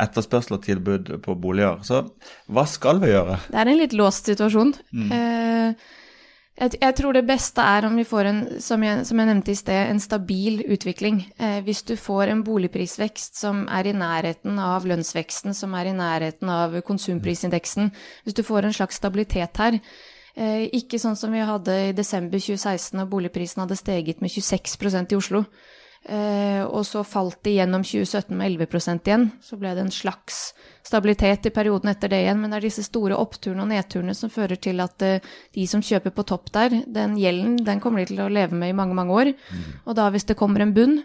etterspørsel 0.04 0.58
og 0.58 0.64
tilbud 0.68 1.12
på 1.24 1.40
boliger. 1.40 1.80
Så 1.86 2.04
hva 2.52 2.68
skal 2.68 3.02
vi 3.02 3.14
gjøre? 3.14 3.40
Det 3.48 3.60
er 3.64 3.72
en 3.72 3.80
litt 3.80 3.96
låst 3.96 4.30
situasjon. 4.30 4.76
Mm. 4.92 5.12
Eh, 5.18 5.92
jeg, 6.54 6.76
jeg, 6.78 6.94
tror 6.94 7.16
det 7.16 7.24
beste 7.26 7.62
er 7.66 7.86
om 7.88 7.96
vi 7.98 8.04
får 8.06 8.28
en, 8.30 8.40
som 8.62 8.82
jeg, 8.86 9.02
som 9.08 9.18
jeg 9.18 9.26
nevnte 9.26 9.50
i 9.50 9.58
sted, 9.58 9.90
en 9.90 10.00
stabil 10.02 10.60
utvikling. 10.70 11.20
Eh, 11.34 11.58
hvis 11.66 11.82
du 11.82 11.96
får 11.98 12.30
en 12.30 12.44
boligprisvekst 12.46 13.40
som 13.40 13.64
er 13.66 13.90
i 13.90 13.96
nærheten 13.96 14.60
av 14.62 14.86
lønnsveksten, 14.86 15.54
som 15.58 15.74
er 15.74 15.90
i 15.90 15.96
nærheten 15.98 16.52
av 16.54 16.76
konsumprisindeksen, 16.86 17.90
hvis 18.22 18.38
du 18.38 18.44
får 18.46 18.68
en 18.68 18.76
slags 18.76 19.02
stabilitet 19.02 19.58
her, 19.58 19.80
eh, 20.36 20.68
ikke 20.70 21.02
sånn 21.02 21.18
som 21.18 21.34
vi 21.34 21.42
hadde 21.42 21.78
i 21.88 21.96
desember 21.96 22.38
2016, 22.38 23.02
da 23.02 23.08
boligprisen 23.10 23.64
hadde 23.64 23.80
steget 23.80 24.22
med 24.22 24.30
26% 24.30 25.10
i 25.10 25.18
Oslo. 25.18 25.42
Eh, 26.04 26.60
og 26.64 26.84
så 26.84 27.00
falt 27.06 27.38
det 27.46 27.54
gjennom 27.56 27.84
2017 27.86 28.36
med 28.36 28.52
11% 28.52 29.08
igjen. 29.08 29.26
Så 29.42 29.56
ble 29.60 29.72
det 29.76 29.86
en 29.86 29.94
slags 29.94 30.52
stabilitet 30.84 31.48
i 31.48 31.52
perioden 31.54 31.88
etter 31.94 32.12
det 32.12 32.20
igjen. 32.24 32.40
Men 32.42 32.52
det 32.52 32.60
er 32.60 32.66
disse 32.68 32.84
store 32.84 33.16
oppturene 33.16 33.64
og 33.64 33.70
nedturene 33.72 34.16
som 34.16 34.32
fører 34.32 34.60
til 34.60 34.84
at 34.84 35.04
eh, 35.04 35.32
de 35.56 35.66
som 35.70 35.84
kjøper 35.84 36.12
på 36.14 36.26
topp 36.28 36.52
der, 36.56 36.82
den 36.84 37.16
gjelden 37.20 37.56
den 37.64 37.80
kommer 37.84 38.02
de 38.02 38.12
til 38.12 38.24
å 38.24 38.30
leve 38.32 38.56
med 38.58 38.74
i 38.74 38.76
mange, 38.76 38.96
mange 38.98 39.16
år. 39.16 39.32
Mm. 39.32 39.70
Og 39.86 39.96
da 39.96 40.10
hvis 40.12 40.28
det 40.28 40.38
kommer 40.40 40.64
en 40.64 40.74
bunn, 40.76 41.00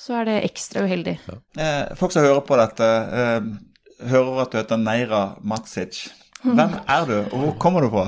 så 0.00 0.22
er 0.22 0.30
det 0.30 0.38
ekstra 0.48 0.86
uheldig. 0.88 1.18
Ja. 1.28 1.36
Eh, 1.60 1.92
folk 2.00 2.14
som 2.14 2.24
hører 2.24 2.40
på 2.46 2.56
dette, 2.56 2.88
eh, 3.20 4.08
hører 4.08 4.42
at 4.46 4.54
du 4.54 4.58
heter 4.62 4.80
Neira 4.80 5.22
Matsic. 5.44 6.06
Hvem 6.40 6.78
er 6.88 7.04
du, 7.04 7.16
og 7.18 7.36
hvor 7.36 7.50
kommer 7.60 7.84
du 7.84 7.90
fra? 7.92 8.06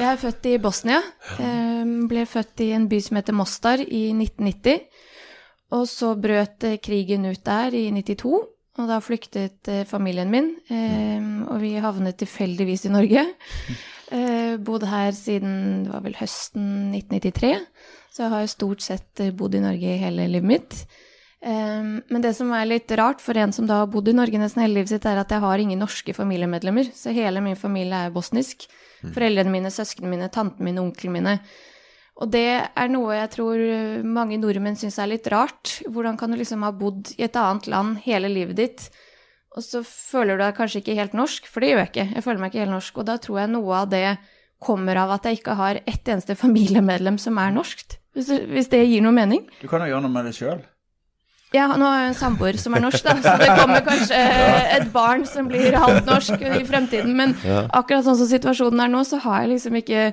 Jeg 0.00 0.06
er 0.08 0.16
født 0.16 0.46
i 0.48 0.54
Bosnia. 0.56 1.02
Eh, 1.36 1.84
ble 2.08 2.24
født 2.24 2.64
i 2.64 2.70
en 2.72 2.88
by 2.88 3.00
som 3.04 3.20
heter 3.20 3.36
Mostar 3.36 3.82
i 3.84 4.06
1990. 4.16 5.04
Og 5.76 5.84
så 5.90 6.14
brøt 6.16 6.64
eh, 6.64 6.78
krigen 6.80 7.26
ut 7.28 7.42
der 7.44 7.74
i 7.76 7.88
92, 7.92 8.38
og 8.78 8.88
da 8.88 9.00
flyktet 9.04 9.68
eh, 9.68 9.84
familien 9.88 10.30
min. 10.32 10.54
Eh, 10.72 11.28
og 11.48 11.60
vi 11.62 11.74
havnet 11.82 12.20
tilfeldigvis 12.22 12.88
i 12.88 12.96
Norge. 12.96 13.28
Eh, 14.08 14.54
bodd 14.64 14.86
her 14.88 15.10
siden 15.12 15.82
det 15.84 15.90
var 15.92 16.00
vel 16.00 16.14
høsten 16.16 16.94
1993. 16.96 17.50
Så 18.08 18.22
jeg 18.22 18.32
har 18.32 18.46
stort 18.48 18.80
sett 18.80 19.20
bodd 19.36 19.58
i 19.58 19.60
Norge 19.60 19.98
hele 20.00 20.24
livet 20.32 20.48
mitt. 20.48 20.78
Eh, 21.44 21.84
men 22.00 22.24
det 22.24 22.30
som 22.38 22.48
er 22.56 22.70
litt 22.70 22.88
rart 22.96 23.20
for 23.20 23.36
en 23.36 23.52
som 23.52 23.68
da 23.68 23.82
har 23.82 23.90
bodd 23.92 24.08
i 24.08 24.16
Norge 24.16 24.40
nesten 24.40 24.64
hele 24.64 24.78
livet 24.78 24.94
sitt, 24.94 25.04
er 25.04 25.20
at 25.20 25.34
jeg 25.34 25.44
har 25.44 25.60
ingen 25.60 25.84
norske 25.84 26.14
familiemedlemmer. 26.16 26.88
Så 26.96 27.12
hele 27.12 27.44
min 27.44 27.58
familie 27.60 28.06
er 28.06 28.14
bosnisk. 28.14 28.64
Mm. 29.02 29.12
Foreldrene 29.12 29.54
mine, 29.58 29.74
søsknene 29.76 30.14
mine, 30.14 30.30
tantene 30.32 30.70
mine, 30.70 30.86
onklene 30.88 31.18
mine. 31.20 31.36
Og 32.18 32.30
det 32.34 32.48
er 32.66 32.88
noe 32.90 33.14
jeg 33.14 33.30
tror 33.36 33.60
mange 34.02 34.40
nordmenn 34.42 34.78
syns 34.78 34.98
er 34.98 35.10
litt 35.12 35.28
rart. 35.30 35.76
Hvordan 35.86 36.18
kan 36.18 36.32
du 36.32 36.38
liksom 36.40 36.64
ha 36.66 36.72
bodd 36.74 37.12
i 37.14 37.22
et 37.28 37.38
annet 37.38 37.68
land 37.70 38.00
hele 38.06 38.30
livet 38.32 38.58
ditt, 38.58 38.88
og 39.54 39.62
så 39.64 39.84
føler 39.86 40.36
du 40.36 40.42
deg 40.42 40.56
kanskje 40.56 40.82
ikke 40.82 40.96
helt 40.98 41.14
norsk? 41.18 41.46
For 41.50 41.62
det 41.62 41.70
gjør 41.70 41.80
jeg 41.84 41.90
ikke. 41.92 42.08
Jeg 42.16 42.24
føler 42.26 42.42
meg 42.42 42.50
ikke 42.52 42.64
helt 42.64 42.74
norsk. 42.74 42.98
Og 42.98 43.06
da 43.06 43.16
tror 43.22 43.40
jeg 43.42 43.52
noe 43.52 43.84
av 43.84 43.92
det 43.92 44.08
kommer 44.58 44.98
av 44.98 45.14
at 45.14 45.28
jeg 45.28 45.38
ikke 45.38 45.54
har 45.58 45.78
ett 45.84 46.10
eneste 46.10 46.34
familiemedlem 46.44 47.20
som 47.22 47.38
er 47.38 47.54
norskt. 47.54 48.00
Hvis, 48.18 48.70
det 48.72 48.82
gir 48.82 49.04
noe 49.04 49.14
mening. 49.14 49.46
Du 49.62 49.68
kan 49.70 49.84
jo 49.84 49.92
gjøre 49.92 50.02
noe 50.02 50.14
med 50.16 50.26
det 50.26 50.34
sjøl. 50.34 50.64
Ja, 51.54 51.70
nå 51.80 51.86
har 51.86 52.02
jeg 52.02 52.10
en 52.10 52.18
samboer 52.18 52.58
som 52.60 52.74
er 52.76 52.82
norsk, 52.84 53.06
da, 53.06 53.14
så 53.24 53.38
det 53.40 53.46
kommer 53.56 53.80
kanskje 53.86 54.18
et 54.76 54.90
barn 54.92 55.22
som 55.24 55.46
blir 55.48 55.78
halvt 55.80 56.10
norsk 56.10 56.42
i 56.44 56.66
fremtiden. 56.68 57.14
Men 57.16 57.32
akkurat 57.46 58.04
sånn 58.04 58.18
som 58.18 58.28
situasjonen 58.28 58.84
er 58.84 58.92
nå, 58.92 59.00
så 59.08 59.22
har 59.22 59.46
jeg 59.46 59.54
liksom 59.54 59.78
ikke 59.80 60.10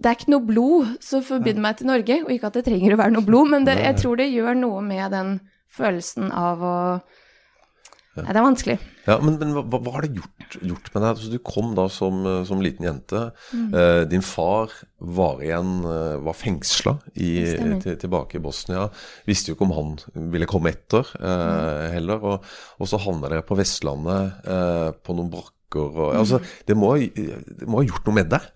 det 0.00 0.08
er 0.08 0.16
ikke 0.16 0.32
noe 0.32 0.46
blod 0.48 0.92
som 1.04 1.24
forbinder 1.24 1.64
meg 1.64 1.78
til 1.78 1.90
Norge, 1.90 2.20
og 2.24 2.30
ikke 2.34 2.50
at 2.50 2.60
det 2.60 2.66
trenger 2.68 2.96
å 2.96 3.00
være 3.00 3.14
noe 3.16 3.26
blod, 3.26 3.50
men 3.52 3.66
det, 3.68 3.78
jeg 3.82 3.98
tror 4.00 4.20
det 4.20 4.30
gjør 4.32 4.56
noe 4.58 4.84
med 4.84 5.12
den 5.12 5.34
følelsen 5.70 6.30
av 6.34 6.64
å 6.64 6.76
Nei, 8.18 8.32
det 8.34 8.40
er 8.40 8.42
vanskelig. 8.42 8.74
Ja, 9.06 9.16
Men, 9.22 9.36
men 9.38 9.52
hva, 9.54 9.62
hva, 9.70 9.92
har 9.94 10.04
det 10.04 10.18
gjort, 10.18 10.56
gjort 10.66 10.88
med 10.90 10.96
deg? 10.98 11.10
Altså, 11.12 11.28
du 11.30 11.38
kom 11.46 11.70
da 11.78 11.84
som, 11.92 12.24
som 12.44 12.62
liten 12.62 12.88
jente. 12.88 13.20
Mm. 13.54 13.68
Eh, 13.70 14.00
din 14.10 14.24
far 14.26 14.74
var 14.98 15.38
igjen 15.44 15.70
eh, 15.86 16.16
var 16.26 16.36
fengsla 16.36 16.96
tilbake 17.14 18.40
i 18.40 18.42
Bosnia. 18.42 18.88
Visste 19.30 19.52
jo 19.52 19.56
ikke 19.56 19.68
om 19.68 19.76
han 19.78 19.94
ville 20.34 20.50
komme 20.50 20.74
etter 20.74 21.06
eh, 21.20 21.22
mm. 21.22 21.86
heller. 21.94 22.26
Og, 22.32 22.50
og, 22.80 22.90
så 22.90 23.00
havna 23.00 23.30
dere 23.30 23.46
på 23.46 23.58
Vestlandet, 23.60 24.42
eh, 24.42 24.88
på 24.98 25.16
noen 25.16 25.30
brakker. 25.32 25.86
Og, 25.86 26.10
mm. 26.10 26.20
altså, 26.20 26.42
det 26.66 26.76
må, 26.76 26.96
det 26.98 27.70
må 27.70 27.78
ha 27.78 27.88
gjort 27.88 28.10
noe 28.10 28.18
med 28.20 28.34
deg? 28.34 28.50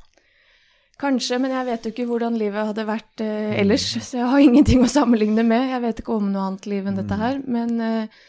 Kanskje, 1.01 1.41
men 1.43 1.51
jeg 1.51 1.67
vet 1.67 1.87
jo 1.87 1.91
ikke 1.91 2.07
hvordan 2.07 2.37
livet 2.39 2.69
hadde 2.71 2.85
vært 2.87 3.23
eh, 3.25 3.57
ellers. 3.59 3.87
Så 3.99 4.21
jeg 4.21 4.29
har 4.31 4.45
ingenting 4.45 4.85
å 4.85 4.91
sammenligne 4.91 5.43
med. 5.47 5.73
Jeg 5.73 5.83
vet 5.83 6.03
ikke 6.03 6.15
om 6.15 6.29
noe 6.31 6.45
annet 6.51 6.69
liv 6.71 6.87
enn 6.87 7.01
dette 7.01 7.19
her. 7.19 7.41
Men 7.51 7.75
uh, 7.83 8.21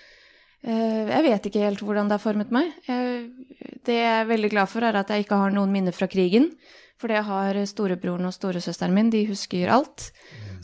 uh, 0.66 1.04
jeg 1.12 1.26
vet 1.28 1.50
ikke 1.50 1.62
helt 1.62 1.84
hvordan 1.86 2.10
det 2.10 2.18
har 2.18 2.24
formet 2.24 2.56
meg. 2.56 2.72
Jeg, 2.88 3.28
det 3.86 4.00
jeg 4.00 4.16
er 4.16 4.32
veldig 4.32 4.52
glad 4.56 4.72
for, 4.72 4.88
er 4.88 4.98
at 4.98 5.14
jeg 5.14 5.28
ikke 5.28 5.40
har 5.44 5.54
noen 5.54 5.74
minner 5.76 5.94
fra 5.96 6.10
krigen. 6.10 6.50
For 6.98 7.12
det 7.12 7.22
har 7.28 7.62
storebroren 7.70 8.26
og 8.26 8.34
storesøsteren 8.34 8.96
min. 8.98 9.14
De 9.14 9.26
husker 9.30 9.70
alt. 9.70 10.10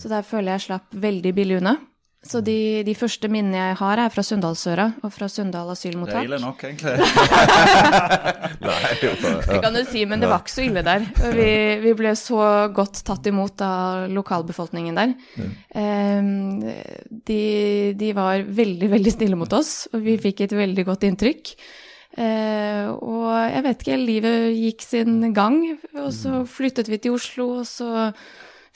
Så 0.01 0.09
der 0.09 0.25
føler 0.25 0.55
jeg 0.55 0.65
slapp 0.71 0.97
veldig 0.97 1.35
billig 1.37 1.61
unna. 1.61 1.77
Så 2.21 2.37
de, 2.45 2.83
de, 2.85 2.93
første 2.93 3.25
minnene 3.33 3.57
jeg 3.57 3.77
har, 3.79 3.97
er 3.97 4.11
fra 4.13 4.21
Sunndalsøra 4.21 4.83
og 5.01 5.09
fra 5.09 5.25
Sunndal 5.31 5.71
asylmottak. 5.73 6.21
Det 6.21 6.21
er 6.21 6.29
ille 6.29 6.37
nok, 6.43 6.63
egentlig. 6.67 6.93
Det 9.49 9.57
kan 9.63 9.73
du 9.73 9.81
si, 9.89 10.03
men 10.05 10.21
det 10.21 10.29
var 10.29 10.43
ikke 10.43 10.53
så 10.53 10.65
ille 10.67 10.83
der. 10.85 11.07
Vi, 11.33 11.49
vi 11.81 11.93
ble 11.97 12.11
så 12.19 12.69
godt 12.77 13.01
tatt 13.07 13.25
imot 13.31 13.63
av 13.65 14.05
lokalbefolkningen 14.13 15.01
der. 15.01 15.15
De, 17.31 17.41
de, 17.97 18.11
var 18.17 18.45
veldig, 18.61 18.91
veldig 18.93 19.15
snille 19.17 19.39
mot 19.41 19.57
oss, 19.57 19.87
og 19.89 20.05
vi 20.05 20.19
fikk 20.21 20.45
et 20.45 20.53
veldig 20.61 20.85
godt 20.91 21.09
inntrykk. 21.09 21.55
Uh, 22.11 22.91
og 22.99 23.27
jeg 23.47 23.63
vet 23.65 23.83
ikke, 23.85 23.97
livet 23.97 24.47
gikk 24.59 24.83
sin 24.83 25.33
gang, 25.33 25.61
og 25.95 26.09
så 26.13 26.41
flyttet 26.45 26.91
vi 26.91 26.99
til 27.01 27.15
Oslo, 27.15 27.47
og 27.61 27.67
så 27.69 28.11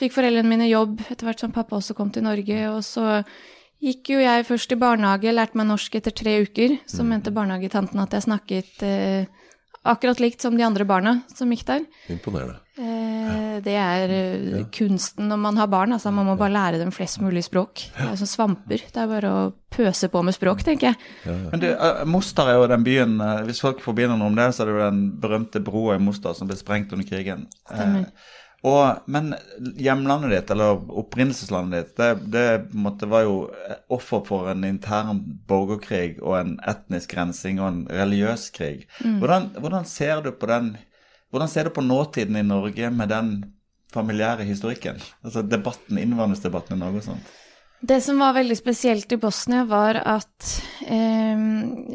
fikk 0.01 0.15
foreldrene 0.17 0.51
mine 0.51 0.69
jobb 0.69 1.03
etter 1.09 1.29
hvert 1.29 1.43
som 1.43 1.53
pappa 1.55 1.79
også 1.79 1.95
kom 1.97 2.11
til 2.13 2.25
Norge. 2.25 2.59
Og 2.71 2.83
så 2.85 3.21
gikk 3.83 4.15
jo 4.15 4.19
jeg 4.23 4.47
først 4.47 4.75
i 4.75 4.79
barnehage, 4.79 5.33
lærte 5.35 5.59
meg 5.59 5.69
norsk 5.69 5.97
etter 5.99 6.15
tre 6.15 6.39
uker. 6.45 6.77
Så 6.89 7.03
mm. 7.03 7.09
mente 7.13 7.35
barnehagetanten 7.35 8.03
at 8.03 8.15
jeg 8.15 8.27
snakket 8.27 8.85
eh, 8.85 9.31
akkurat 9.85 10.21
likt 10.23 10.41
som 10.41 10.57
de 10.57 10.65
andre 10.65 10.87
barna 10.87 11.19
som 11.33 11.51
gikk 11.53 11.65
der. 11.67 11.89
Imponerende. 12.11 12.61
Eh, 12.75 13.61
det 13.63 13.75
er 13.79 14.11
eh, 14.11 14.47
ja. 14.51 14.61
kunsten 14.73 15.29
når 15.31 15.39
man 15.39 15.59
har 15.61 15.69
barn. 15.71 15.93
altså 15.95 16.11
Man 16.11 16.27
må 16.27 16.35
bare 16.39 16.55
lære 16.55 16.79
dem 16.81 16.91
flest 16.95 17.21
mulig 17.23 17.45
språk. 17.45 17.85
Det 17.95 18.07
er 18.09 18.17
som 18.19 18.29
svamper. 18.29 18.83
Det 18.91 19.03
er 19.03 19.11
bare 19.11 19.31
å 19.31 19.43
pøse 19.75 20.09
på 20.11 20.23
med 20.25 20.35
språk, 20.35 20.63
tenker 20.65 20.91
jeg. 20.91 21.11
Ja, 21.27 21.35
ja. 21.35 21.51
Men 21.53 21.63
du, 21.63 21.69
uh, 21.71 22.01
Mostar 22.09 22.51
er 22.51 22.59
jo 22.59 22.69
den 22.71 22.83
byen 22.85 23.17
uh, 23.19 23.43
Hvis 23.47 23.59
folk 23.63 23.81
forbinder 23.83 24.19
noe 24.19 24.31
om 24.31 24.39
det, 24.39 24.49
så 24.55 24.63
er 24.63 24.71
det 24.71 24.75
jo 24.75 24.83
den 24.83 25.03
berømte 25.23 25.61
broa 25.63 25.99
i 25.99 26.03
Mostar 26.03 26.35
som 26.37 26.49
ble 26.49 26.57
sprengt 26.59 26.95
under 26.95 27.07
krigen. 27.07 27.45
Stemmer. 27.67 28.09
Uh, 28.09 28.41
og, 28.65 29.03
men 29.05 29.35
hjemlandet 29.77 30.31
ditt, 30.31 30.51
eller 30.55 30.79
opprinnelseslandet 30.97 31.83
ditt, 31.83 31.99
det, 31.99 32.09
det 32.33 32.45
måtte, 32.73 33.09
var 33.11 33.25
jo 33.27 33.35
offer 33.93 34.23
for 34.25 34.49
en 34.49 34.65
intern 34.65 35.21
borgerkrig 35.49 36.17
og 36.23 36.39
en 36.39 36.55
etnisk 36.65 37.13
rensing 37.17 37.61
og 37.61 37.67
en 37.69 37.83
religiøs 37.93 38.47
krig. 38.55 38.87
Mm. 39.03 39.19
Hvordan, 39.21 39.49
hvordan, 39.59 39.85
ser 39.89 40.25
du 40.25 40.31
på 40.33 40.49
den 40.49 40.75
Hvordan 41.33 41.49
ser 41.51 41.67
du 41.67 41.73
på 41.75 41.83
nåtiden 41.83 42.37
i 42.39 42.45
Norge 42.47 42.89
med 42.95 43.09
den 43.11 43.31
familiære 43.91 44.45
historikken? 44.47 45.01
Altså 45.25 45.41
debatten, 45.43 45.97
innvandringsdebatten 45.99 46.77
i 46.77 46.79
Norge 46.79 47.01
og 47.01 47.07
sånt? 47.09 47.33
Det 47.81 48.01
som 48.01 48.19
var 48.19 48.33
veldig 48.33 48.55
spesielt 48.57 49.11
i 49.11 49.17
Bosnia, 49.17 49.65
var 49.67 49.99
at 49.99 50.47
eh, 50.87 51.41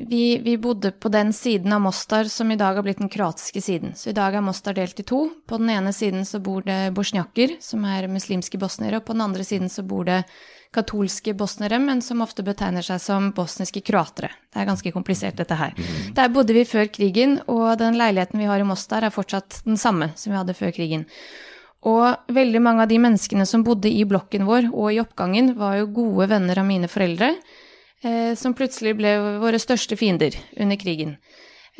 vi, 0.06 0.38
vi, 0.44 0.58
bodde 0.58 0.92
på 0.92 1.08
den 1.08 1.32
siden 1.32 1.72
av 1.72 1.80
Mostar 1.80 2.28
som 2.30 2.50
i 2.52 2.58
dag 2.60 2.76
har 2.78 2.84
blitt 2.86 3.00
den 3.00 3.08
kroatiske 3.08 3.62
siden. 3.64 3.96
Så 3.96 4.10
i 4.10 4.16
dag 4.16 4.34
er 4.34 4.44
Mostar 4.44 4.76
delt 4.76 5.00
i 5.00 5.06
to. 5.08 5.24
På 5.48 5.58
den 5.58 5.72
ene 5.72 5.92
siden 5.96 6.26
så 6.28 6.38
bor 6.38 6.62
det 6.62 6.92
bosniakker, 6.94 7.56
som 7.64 7.84
er 7.88 8.10
muslimske 8.12 8.60
bosniere, 8.60 9.00
og 9.00 9.08
på 9.08 9.16
den 9.16 9.24
andre 9.24 9.46
siden 9.46 9.72
så 9.72 9.82
bor 9.82 10.06
det 10.06 10.22
katolske 10.74 11.34
bosniere, 11.34 11.80
men 11.82 12.02
som 12.02 12.22
ofte 12.22 12.44
betegner 12.46 12.84
seg 12.86 13.00
som 13.02 13.32
bosniske 13.34 13.82
kroatere. 13.82 14.30
Det 14.52 14.60
er 14.62 14.68
ganske 14.68 14.92
komplisert, 14.94 15.40
dette 15.40 15.58
her. 15.58 15.74
Der 16.14 16.30
bodde 16.30 16.54
vi 16.54 16.68
før 16.68 16.86
krigen, 16.92 17.40
og 17.50 17.72
den 17.80 17.98
leiligheten 17.98 18.38
vi 18.38 18.46
har 18.46 18.62
i 18.62 18.68
Mostar, 18.68 19.02
er 19.02 19.14
fortsatt 19.14 19.64
den 19.66 19.80
samme 19.80 20.12
som 20.14 20.30
vi 20.30 20.38
hadde 20.38 20.54
før 20.54 20.76
krigen. 20.76 21.08
Og 21.88 22.32
veldig 22.34 22.60
mange 22.60 22.84
av 22.84 22.90
de 22.90 22.98
menneskene 23.00 23.46
som 23.48 23.64
bodde 23.64 23.88
i 23.88 24.04
blokken 24.04 24.44
vår 24.48 24.68
og 24.70 24.92
i 24.92 25.00
oppgangen, 25.00 25.54
var 25.56 25.78
jo 25.78 25.92
gode 25.96 26.28
venner 26.34 26.60
av 26.60 26.66
mine 26.68 26.90
foreldre, 26.92 27.34
eh, 28.04 28.34
som 28.36 28.54
plutselig 28.54 28.96
ble 28.98 29.14
våre 29.40 29.60
største 29.62 29.96
fiender 29.96 30.36
under 30.60 30.76
krigen. 30.76 31.16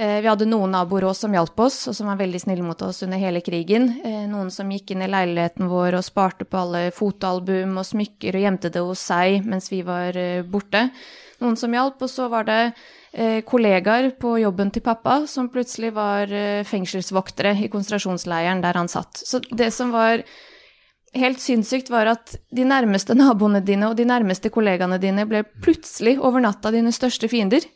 Eh, 0.01 0.21
vi 0.25 0.29
hadde 0.31 0.47
noen 0.49 0.73
naboer 0.73 1.05
òg 1.11 1.17
som 1.19 1.35
hjalp 1.37 1.59
oss, 1.61 1.83
og 1.91 1.97
som 1.97 2.09
var 2.09 2.17
veldig 2.17 2.41
snille 2.41 2.65
mot 2.65 2.83
oss 2.87 3.03
under 3.05 3.21
hele 3.21 3.43
krigen. 3.45 3.91
Eh, 4.01 4.23
noen 4.31 4.49
som 4.55 4.71
gikk 4.73 4.95
inn 4.95 5.05
i 5.05 5.11
leiligheten 5.11 5.69
vår 5.69 5.99
og 5.99 6.07
sparte 6.07 6.47
på 6.49 6.57
alle 6.63 6.87
fotoalbum 6.97 7.77
og 7.77 7.85
smykker 7.85 8.39
og 8.39 8.47
gjemte 8.47 8.71
det 8.73 8.81
hos 8.87 9.03
seg 9.11 9.45
mens 9.45 9.69
vi 9.69 9.83
var 9.85 10.17
eh, 10.17 10.41
borte. 10.41 10.87
Noen 11.45 11.61
som 11.61 11.77
hjalp, 11.77 12.01
og 12.01 12.09
så 12.09 12.31
var 12.33 12.49
det 12.49 12.63
kollegaer 13.43 14.13
på 14.23 14.37
jobben 14.39 14.71
til 14.71 14.85
pappa 14.87 15.25
som 15.27 15.49
plutselig 15.51 15.91
var 15.97 16.31
eh, 16.31 16.63
fengselsvoktere 16.67 17.57
i 17.65 17.71
konsentrasjonsleiren 17.73 18.63
der 18.63 18.79
han 18.79 18.91
satt. 18.91 19.19
Så 19.27 19.43
det 19.51 19.73
som 19.75 19.91
var 19.91 20.23
helt 21.19 21.43
sinnssykt, 21.43 21.91
var 21.91 22.13
at 22.13 22.37
de 22.55 22.67
nærmeste 22.67 23.17
naboene 23.19 23.63
dine 23.67 23.91
og 23.91 23.99
de 23.99 24.07
nærmeste 24.07 24.53
kollegaene 24.55 25.01
dine 25.03 25.27
ble 25.27 25.43
plutselig 25.65 26.19
over 26.21 26.43
natta 26.45 26.71
dine 26.75 26.95
største 26.95 27.31
fiender. 27.31 27.67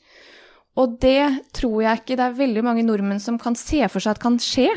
Og 0.79 0.97
det 1.03 1.51
tror 1.55 1.83
jeg 1.85 2.03
ikke 2.03 2.17
det 2.19 2.25
er 2.29 2.39
veldig 2.39 2.63
mange 2.67 2.87
nordmenn 2.87 3.23
som 3.23 3.39
kan 3.39 3.55
se 3.59 3.83
for 3.91 4.03
seg 4.03 4.17
at 4.17 4.23
kan 4.23 4.39
skje. 4.43 4.71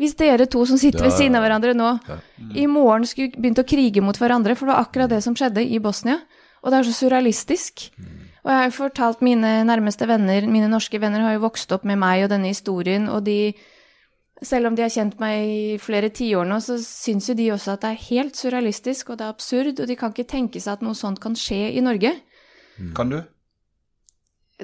Hvis 0.00 0.16
dere 0.18 0.48
to 0.50 0.64
som 0.66 0.78
sitter 0.80 1.04
ved 1.04 1.14
siden 1.14 1.36
av 1.38 1.44
hverandre 1.44 1.74
nå, 1.76 1.90
i 2.58 2.64
morgen 2.66 3.04
skulle 3.06 3.36
begynt 3.36 3.60
å 3.60 3.66
krige 3.68 4.02
mot 4.02 4.16
hverandre, 4.18 4.56
for 4.56 4.66
det 4.66 4.74
var 4.74 4.88
akkurat 4.88 5.12
det 5.12 5.20
som 5.22 5.36
skjedde 5.38 5.62
i 5.62 5.78
Bosnia. 5.84 6.16
Og 6.64 6.72
det 6.72 6.80
er 6.80 6.88
så 6.88 6.96
surrealistisk. 6.96 7.90
Og 8.44 8.50
jeg 8.52 8.60
har 8.60 8.66
jo 8.68 8.76
fortalt 8.76 9.22
mine 9.24 9.52
nærmeste 9.64 10.06
venner, 10.08 10.44
mine 10.46 10.68
norske 10.68 11.00
venner 11.00 11.24
har 11.24 11.38
jo 11.38 11.46
vokst 11.46 11.70
opp 11.72 11.86
med 11.88 11.96
meg 12.00 12.26
og 12.26 12.32
denne 12.34 12.50
historien, 12.52 13.08
og 13.08 13.24
de 13.24 13.54
selv 14.44 14.68
om 14.68 14.74
de 14.76 14.84
har 14.84 14.92
kjent 14.92 15.16
meg 15.22 15.46
i 15.48 15.76
flere 15.80 16.10
tiår 16.12 16.44
nå, 16.48 16.58
så 16.60 16.76
syns 16.82 17.30
jo 17.30 17.36
de 17.38 17.50
også 17.54 17.76
at 17.76 17.84
det 17.84 17.92
er 17.94 18.02
helt 18.10 18.36
surrealistisk, 18.36 19.10
og 19.10 19.20
det 19.20 19.26
er 19.26 19.32
absurd, 19.32 19.80
og 19.80 19.88
de 19.88 19.96
kan 19.96 20.12
ikke 20.12 20.28
tenke 20.28 20.60
seg 20.60 20.76
at 20.76 20.84
noe 20.84 20.98
sånt 20.98 21.22
kan 21.22 21.36
skje 21.38 21.70
i 21.72 21.84
Norge. 21.84 22.12
Kan 22.96 23.14
du? 23.14 23.20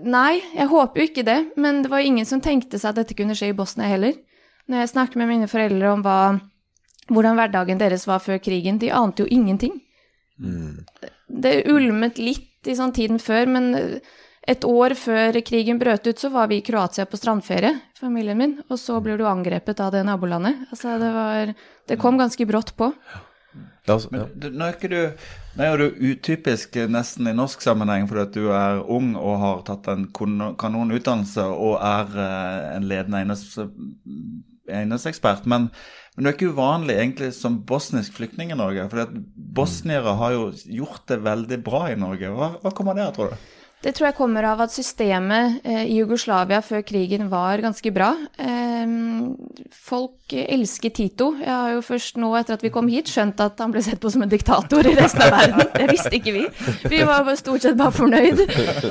Nei, 0.01 0.41
jeg 0.55 0.71
håper 0.71 1.01
jo 1.01 1.09
ikke 1.09 1.27
det, 1.27 1.39
men 1.61 1.81
det 1.85 1.91
var 1.93 2.05
ingen 2.05 2.27
som 2.29 2.43
tenkte 2.43 2.79
seg 2.79 2.93
at 2.93 3.01
dette 3.01 3.17
kunne 3.19 3.37
skje 3.39 3.51
i 3.51 3.57
Bosnia 3.57 3.89
heller. 3.91 4.19
Når 4.71 4.85
jeg 4.85 4.93
snakker 4.93 5.19
med 5.19 5.31
mine 5.33 5.49
foreldre 5.51 5.95
om 5.95 6.03
hva, 6.05 6.19
hvordan 7.11 7.39
hverdagen 7.39 7.81
deres 7.81 8.07
var 8.07 8.21
før 8.23 8.39
krigen, 8.43 8.79
de 8.79 8.93
ante 8.95 9.25
jo 9.25 9.31
ingenting. 9.31 9.81
Det 10.41 11.55
ulmet 11.71 12.19
litt 12.19 12.69
i 12.69 12.77
sånn 12.77 12.93
tiden 12.97 13.21
før, 13.23 13.47
men 13.49 14.01
et 14.49 14.65
år 14.65 14.95
før 14.97 15.37
krigen 15.47 15.79
brøt 15.79 16.07
ut, 16.09 16.19
så 16.19 16.31
var 16.33 16.49
vi 16.51 16.61
i 16.61 16.65
Kroatia 16.65 17.07
på 17.07 17.19
strandferie, 17.21 17.75
familien 18.01 18.39
min, 18.39 18.55
og 18.69 18.79
så 18.81 18.99
blir 19.05 19.21
du 19.21 19.27
angrepet 19.29 19.81
av 19.85 19.93
det 19.95 20.05
nabolandet. 20.09 20.65
Altså, 20.71 20.97
det 21.01 21.11
var 21.15 21.55
Det 21.87 21.99
kom 21.99 22.19
ganske 22.19 22.47
brått 22.47 22.77
på. 22.77 22.93
Ja, 23.13 23.21
ja. 23.87 23.99
Men 24.11 24.29
du, 24.35 24.51
nå 24.51 24.67
er 24.67 24.77
ikke 24.77 24.91
du 24.93 25.01
Nå 25.59 25.67
er 25.67 25.81
du 25.81 25.97
utypisk 26.13 26.77
nesten 26.87 27.27
i 27.27 27.35
norsk 27.35 27.63
sammenheng 27.65 28.05
fordi 28.07 28.23
at 28.23 28.37
du 28.37 28.45
er 28.55 28.85
ung 28.87 29.17
og 29.19 29.41
har 29.43 29.65
tatt 29.67 29.89
en 29.91 30.05
kanonutdannelse 30.15 31.43
og 31.43 31.75
er 31.83 32.13
eh, 32.15 32.69
en 32.77 32.87
ledende 32.87 33.19
eiendoms- 33.19 33.59
eiendomsekspert. 34.75 35.47
Men, 35.51 35.69
men 36.15 36.25
du 36.27 36.31
er 36.31 36.37
ikke 36.37 36.53
uvanlig 36.55 36.97
egentlig 36.97 37.33
som 37.37 37.61
bosnisk 37.67 38.17
flyktning 38.19 38.53
i 38.55 38.59
Norge. 38.59 38.89
at 39.05 39.15
bosniere 39.35 40.17
har 40.21 40.37
jo 40.37 40.51
gjort 40.81 41.07
det 41.11 41.23
veldig 41.27 41.61
bra 41.67 41.87
i 41.91 41.99
Norge. 42.01 42.33
Hva, 42.37 42.53
hva 42.63 42.75
kommer 42.77 42.99
det 42.99 43.09
av, 43.09 43.17
tror 43.17 43.35
du? 43.35 43.49
Det 43.81 43.95
tror 43.97 44.11
jeg 44.11 44.17
kommer 44.19 44.45
av 44.45 44.61
at 44.61 44.73
systemet 44.75 45.65
eh, 45.65 45.87
i 45.89 45.95
Jugoslavia 45.97 46.59
før 46.61 46.83
krigen 46.85 47.31
var 47.33 47.63
ganske 47.65 47.93
bra. 47.97 48.11
Eh, 48.37 48.91
folk 49.73 50.35
elsker 50.37 50.93
Tito. 50.93 51.31
Jeg 51.41 51.49
har 51.49 51.73
jo 51.73 51.81
først 51.87 52.19
nå, 52.21 52.29
etter 52.37 52.59
at 52.59 52.65
vi 52.67 52.73
kom 52.75 52.91
hit, 52.93 53.09
skjønt 53.09 53.41
at 53.41 53.63
han 53.63 53.73
ble 53.73 53.81
sett 53.85 54.03
på 54.03 54.13
som 54.13 54.27
en 54.27 54.33
diktator 54.33 54.85
i 54.85 54.93
resten 54.99 55.25
av 55.25 55.33
verden. 55.33 55.65
Det 55.79 55.87
visste 55.95 56.13
ikke 56.19 56.35
vi. 56.37 56.45
Vi 56.93 57.01
var 57.09 57.31
stort 57.41 57.65
sett 57.65 57.79
bare 57.81 57.97
fornøyd. 57.97 58.45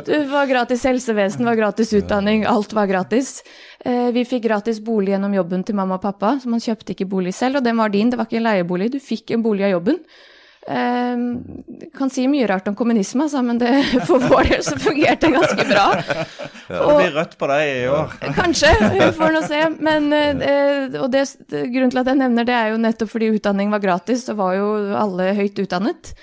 Det 0.10 0.24
var 0.32 0.50
gratis 0.50 0.88
helsevesen, 0.90 1.46
var 1.46 1.60
gratis 1.60 1.94
utdanning, 1.94 2.48
alt 2.50 2.74
var 2.74 2.90
gratis. 2.90 3.44
Eh, 3.86 4.10
vi 4.16 4.26
fikk 4.26 4.48
gratis 4.48 4.82
bolig 4.82 5.14
gjennom 5.14 5.38
jobben 5.38 5.68
til 5.70 5.78
mamma 5.78 6.00
og 6.00 6.08
pappa, 6.08 6.34
så 6.42 6.50
man 6.50 6.66
kjøpte 6.66 6.98
ikke 6.98 7.12
bolig 7.14 7.38
selv, 7.38 7.62
og 7.62 7.70
den 7.70 7.78
var 7.78 7.94
din, 7.94 8.10
det 8.10 8.18
var 8.18 8.26
ikke 8.26 8.42
en 8.42 8.50
leiebolig, 8.50 8.90
du 8.98 9.00
fikk 9.04 9.38
en 9.38 9.46
bolig 9.46 9.70
av 9.70 9.78
jobben. 9.78 10.02
Eh, 10.68 11.22
kan 11.98 12.12
si 12.12 12.26
mye 12.28 12.48
rart 12.50 12.68
om 12.68 12.76
kommunisme, 12.78 13.24
altså, 13.26 13.42
men 13.46 13.62
det, 13.62 13.72
for 14.10 14.22
vår 14.22 14.52
del 14.52 14.66
så 14.66 14.76
fungerte 14.80 15.30
det 15.30 15.38
ganske 15.38 15.68
bra. 15.70 15.86
Det 16.68 16.82
blir 17.00 17.16
rødt 17.16 17.38
på 17.40 17.50
deg 17.50 17.70
i 17.70 17.88
år. 17.90 18.18
Kanskje, 18.38 18.74
vi 18.94 19.08
får 19.18 19.34
nå 19.36 19.46
se. 19.48 19.64
Men, 19.80 20.12
eh, 20.14 21.00
og 21.00 21.10
det, 21.16 21.26
grunnen 21.50 21.94
til 21.94 22.04
at 22.04 22.12
jeg 22.12 22.22
nevner 22.22 22.50
det, 22.50 22.60
er 22.60 22.74
jo 22.74 22.84
nettopp 22.84 23.16
fordi 23.16 23.32
utdanning 23.40 23.74
var 23.74 23.84
gratis, 23.84 24.28
så 24.28 24.38
var 24.38 24.60
jo 24.60 24.70
alle 25.00 25.32
høyt 25.40 25.64
utdannet. 25.64 26.14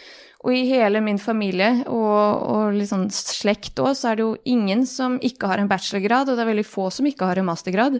Og 0.46 0.55
i 0.55 0.66
hele 0.68 1.01
min 1.03 1.18
familie 1.18 1.83
og, 1.90 2.42
og 2.46 2.81
sånn 2.87 3.09
slekt 3.11 3.81
òg, 3.83 3.96
så 3.99 4.12
er 4.12 4.18
det 4.18 4.22
jo 4.22 4.35
ingen 4.46 4.85
som 4.87 5.16
ikke 5.25 5.49
har 5.51 5.59
en 5.59 5.70
bachelorgrad, 5.70 6.31
og 6.31 6.38
det 6.38 6.44
er 6.44 6.53
veldig 6.53 6.66
få 6.68 6.87
som 6.94 7.09
ikke 7.09 7.27
har 7.27 7.40
en 7.40 7.49
mastergrad. 7.49 7.99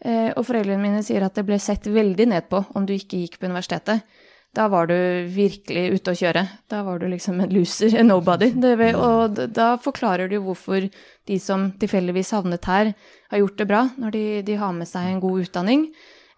Eh, 0.00 0.30
og 0.32 0.44
foreldrene 0.46 0.80
mine 0.80 1.02
sier 1.04 1.24
at 1.26 1.36
det 1.36 1.44
ble 1.48 1.58
sett 1.60 1.88
veldig 1.92 2.28
ned 2.32 2.48
på 2.48 2.62
om 2.76 2.88
du 2.88 2.94
ikke 2.96 3.20
gikk 3.20 3.36
på 3.40 3.50
universitetet. 3.50 4.08
Da 4.56 4.68
var 4.72 4.88
du 4.88 4.96
virkelig 5.28 5.82
ute 5.98 6.14
å 6.14 6.16
kjøre. 6.16 6.46
Da 6.72 6.78
var 6.86 6.98
du 7.02 7.06
liksom 7.12 7.42
en 7.44 7.50
loser, 7.52 7.92
en 8.00 8.08
nobody. 8.08 8.48
Det, 8.56 8.72
ve- 8.80 8.94
og 8.96 9.36
da 9.52 9.74
forklarer 9.82 10.30
du 10.32 10.38
hvorfor 10.40 10.86
de 11.28 11.38
som 11.42 11.68
tilfeldigvis 11.76 12.32
havnet 12.32 12.64
her, 12.70 12.94
har 13.32 13.42
gjort 13.42 13.58
det 13.60 13.66
bra, 13.68 13.82
når 14.00 14.14
de, 14.16 14.24
de 14.46 14.56
har 14.60 14.72
med 14.72 14.88
seg 14.88 15.10
en 15.10 15.20
god 15.20 15.44
utdanning. 15.44 15.88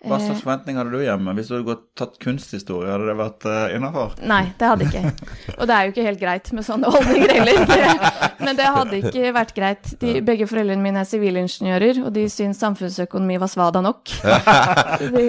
Hva 0.06 0.20
slags 0.22 0.44
forventninger 0.44 0.78
hadde 0.78 0.94
du 0.94 1.02
hjemme? 1.02 1.32
Hvis 1.34 1.48
du 1.50 1.56
hadde 1.56 1.66
gått, 1.66 1.80
tatt 1.98 2.18
kunsthistorie, 2.22 2.90
hadde 2.92 3.08
det 3.08 3.16
vært 3.18 3.46
uh, 3.50 3.74
innafor? 3.74 4.12
Nei, 4.32 4.44
det 4.60 4.68
hadde 4.70 4.86
ikke. 4.86 5.32
Og 5.56 5.64
det 5.66 5.74
er 5.74 5.88
jo 5.88 5.94
ikke 5.94 6.04
helt 6.06 6.20
greit 6.20 6.50
med 6.54 6.66
sånne 6.66 6.92
holdninger 6.94 7.32
heller. 7.34 7.96
Men 8.46 8.60
det 8.60 8.68
hadde 8.76 9.00
ikke 9.00 9.32
vært 9.34 9.54
greit. 9.56 9.90
De, 9.98 10.12
begge 10.22 10.46
foreldrene 10.46 10.84
mine 10.84 11.02
er 11.02 11.08
sivilingeniører, 11.10 11.98
og 12.06 12.14
de 12.14 12.28
syns 12.30 12.62
samfunnsøkonomi 12.62 13.40
var 13.42 13.50
svada 13.50 13.82
nok. 13.82 14.14
De, 15.18 15.24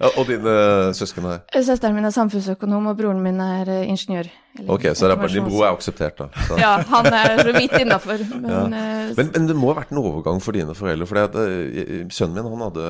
Ja, 0.00 0.08
Og 0.16 0.24
dine 0.28 0.54
søsken 0.96 1.28
her? 1.28 1.44
søsteren 1.52 1.96
min 1.96 2.08
er 2.08 2.14
samfunnsøkonom, 2.14 2.88
og 2.90 2.96
broren 2.98 3.20
min 3.24 3.40
er 3.44 3.68
eh, 3.68 3.84
ingeniør. 3.92 4.30
Ok, 4.54 4.84
så 4.94 5.08
det 5.10 5.16
er 5.18 5.40
er 5.42 5.72
akseptert, 5.72 6.20
da. 6.20 6.28
Så. 6.46 6.56
Ja, 6.60 6.76
han 6.86 7.06
er 7.10 7.40
vidt 7.56 7.72
innafor. 7.74 8.20
Men, 8.44 8.50
ja. 8.50 8.60
Men, 9.16 9.30
men 9.34 9.48
det 9.48 9.56
må 9.58 9.72
ha 9.72 9.80
vært 9.80 9.90
en 9.90 9.98
overgang 9.98 10.38
for 10.42 10.54
dine 10.54 10.76
foreldre. 10.78 11.08
For 11.10 11.18
sønnen 12.14 12.36
min 12.38 12.52
han 12.52 12.62
hadde 12.62 12.84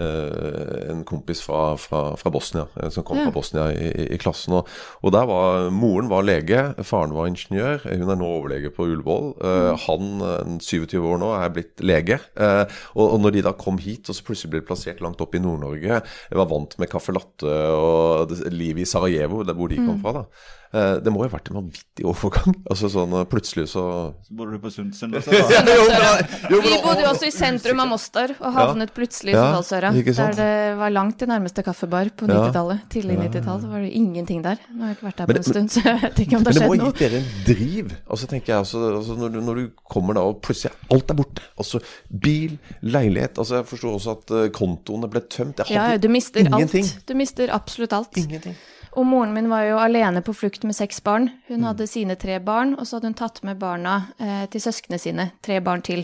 uh, 0.00 0.86
en 0.94 1.02
kompis 1.08 1.42
fra, 1.44 1.74
fra, 1.80 2.00
fra 2.20 2.32
Bosnia, 2.32 2.64
eh, 2.80 2.88
som 2.92 3.04
kom 3.04 3.20
Ja. 3.20 3.26
fra 3.28 3.34
Bosnia 3.34 3.66
i, 3.74 3.90
i, 3.90 4.06
i 4.16 4.20
klassen. 4.20 4.56
Og, 4.56 4.70
og 5.04 5.12
der 5.12 5.28
var 5.28 5.68
Moren 5.74 6.08
var 6.08 6.24
lege, 6.24 6.62
faren 6.86 7.12
var 7.16 7.28
ingeniør. 7.28 7.84
Hun 7.84 8.14
er 8.14 8.20
nå 8.20 8.30
overlege 8.38 8.72
på 8.72 8.88
Ullevål. 8.88 9.34
Eh, 9.36 9.84
han, 9.84 10.08
eh, 10.30 10.54
27 10.64 10.96
år 11.04 11.20
nå, 11.20 11.32
er 11.36 11.52
blitt 11.56 11.84
lege. 11.84 12.20
Uh, 12.40 12.64
og, 12.94 13.04
og 13.04 13.18
når 13.26 13.36
de 13.36 13.44
da 13.50 13.52
kom 13.58 13.76
hit, 13.82 14.08
og 14.08 14.16
så 14.16 14.24
plutselig 14.24 14.54
ble 14.56 14.64
plassert 14.64 15.04
langt 15.04 15.20
opp 15.20 15.36
i 15.36 15.42
Nord-Norge, 15.44 16.00
var 16.40 16.48
vant 16.50 16.78
med 16.80 16.88
caffè 16.88 17.12
latte 17.12 17.58
og 17.76 18.32
livet 18.48 18.86
i 18.86 18.88
Sarajevo, 18.88 19.44
der 19.44 19.56
hvor 19.58 19.68
de 19.70 19.80
kom 19.84 20.00
fra, 20.00 20.22
da. 20.22 20.56
Eh, 20.72 21.00
det 21.02 21.10
må 21.10 21.24
jo 21.24 21.26
ha 21.26 21.32
vært 21.34 21.48
en 21.50 21.56
vanvittig 21.58 22.04
overgang. 22.06 22.54
Altså 22.70 22.86
sånn 22.92 23.10
eh, 23.18 23.24
plutselig 23.26 23.64
så 23.72 23.82
Så 24.22 24.34
bodde 24.38 24.54
du 24.54 24.60
på 24.62 24.70
Sund- 24.70 24.94
Sunndalsøra. 24.94 25.40
Jo, 25.66 25.86
men- 25.90 26.28
jo, 26.52 26.60
men- 26.60 26.66
vi 26.68 26.76
bodde 26.84 27.02
jo 27.02 27.08
også 27.10 27.26
i 27.26 27.32
sentrum 27.34 27.80
av 27.82 27.88
Mostar, 27.90 28.34
og 28.38 28.54
havnet 28.54 28.92
plutselig 28.94 29.32
i 29.32 29.34
Ja, 29.34 29.48
Sunndalsøra. 29.48 29.90
ikke 29.98 30.14
Der 30.14 30.36
det 30.38 30.78
var 30.78 30.94
langt 30.94 31.18
til 31.18 31.28
nærmeste 31.32 31.64
kaffebar 31.66 32.12
på 32.14 32.28
90-tallet. 32.30 32.84
Tidlig 32.94 33.18
90-tall 33.18 33.66
var 33.66 33.82
det 33.82 33.90
ingenting 33.98 34.44
der. 34.46 34.62
Nå 34.70 34.84
har 34.86 34.92
jeg 34.92 34.96
ikke 35.00 35.08
vært 35.10 35.18
der 35.18 35.26
på 35.26 35.34
en 35.34 35.42
det- 35.42 35.50
stund, 35.50 35.74
så 35.74 35.82
jeg 35.90 36.00
vet 36.06 36.22
ikke 36.26 36.36
om 36.38 36.44
det 36.46 36.54
Men 36.54 36.60
det 36.62 36.68
må 36.70 36.78
ha 36.78 36.86
gitt 36.86 37.02
dere 37.02 37.18
en 37.18 37.28
driv. 37.50 37.94
Altså 38.06 38.30
tenker 38.30 38.52
jeg 38.54 38.58
altså, 38.62 38.86
altså 39.00 39.18
når, 39.18 39.28
du, 39.34 39.40
når 39.50 39.54
du 39.64 39.68
kommer 39.90 40.14
da 40.14 40.20
og 40.30 40.38
plutselig 40.46 40.70
alt 40.94 41.10
er 41.10 41.18
borte. 41.18 41.42
Altså 41.58 41.82
bil, 42.10 42.58
leilighet 42.86 43.38
Altså 43.42 43.58
jeg 43.58 43.66
forstår 43.74 43.98
også 43.98 44.14
at 44.20 44.30
eh, 44.38 44.48
kontoene 44.54 45.10
ble 45.10 45.26
tømt. 45.26 45.64
Jeg 45.66 45.74
Ja, 45.74 45.96
du 45.98 46.06
mister 46.08 46.46
ingenting. 46.46 46.86
alt. 46.86 47.06
Du 47.10 47.14
mister 47.18 47.50
absolutt 47.58 47.92
alt. 47.92 48.14
Ingenting. 48.22 48.54
Og 48.98 49.06
moren 49.06 49.32
min 49.34 49.48
var 49.50 49.64
jo 49.68 49.78
alene 49.78 50.22
på 50.26 50.34
flukt 50.34 50.64
med 50.66 50.74
seks 50.74 50.98
barn. 51.06 51.28
Hun 51.46 51.66
hadde 51.68 51.86
sine 51.86 52.16
tre 52.18 52.40
barn, 52.42 52.74
og 52.74 52.88
så 52.88 52.98
hadde 52.98 53.12
hun 53.12 53.18
tatt 53.20 53.38
med 53.46 53.60
barna 53.60 53.96
eh, 54.18 54.46
til 54.50 54.64
søsknene 54.64 54.98
sine. 54.98 55.26
Tre 55.46 55.60
barn 55.62 55.84
til. 55.86 56.02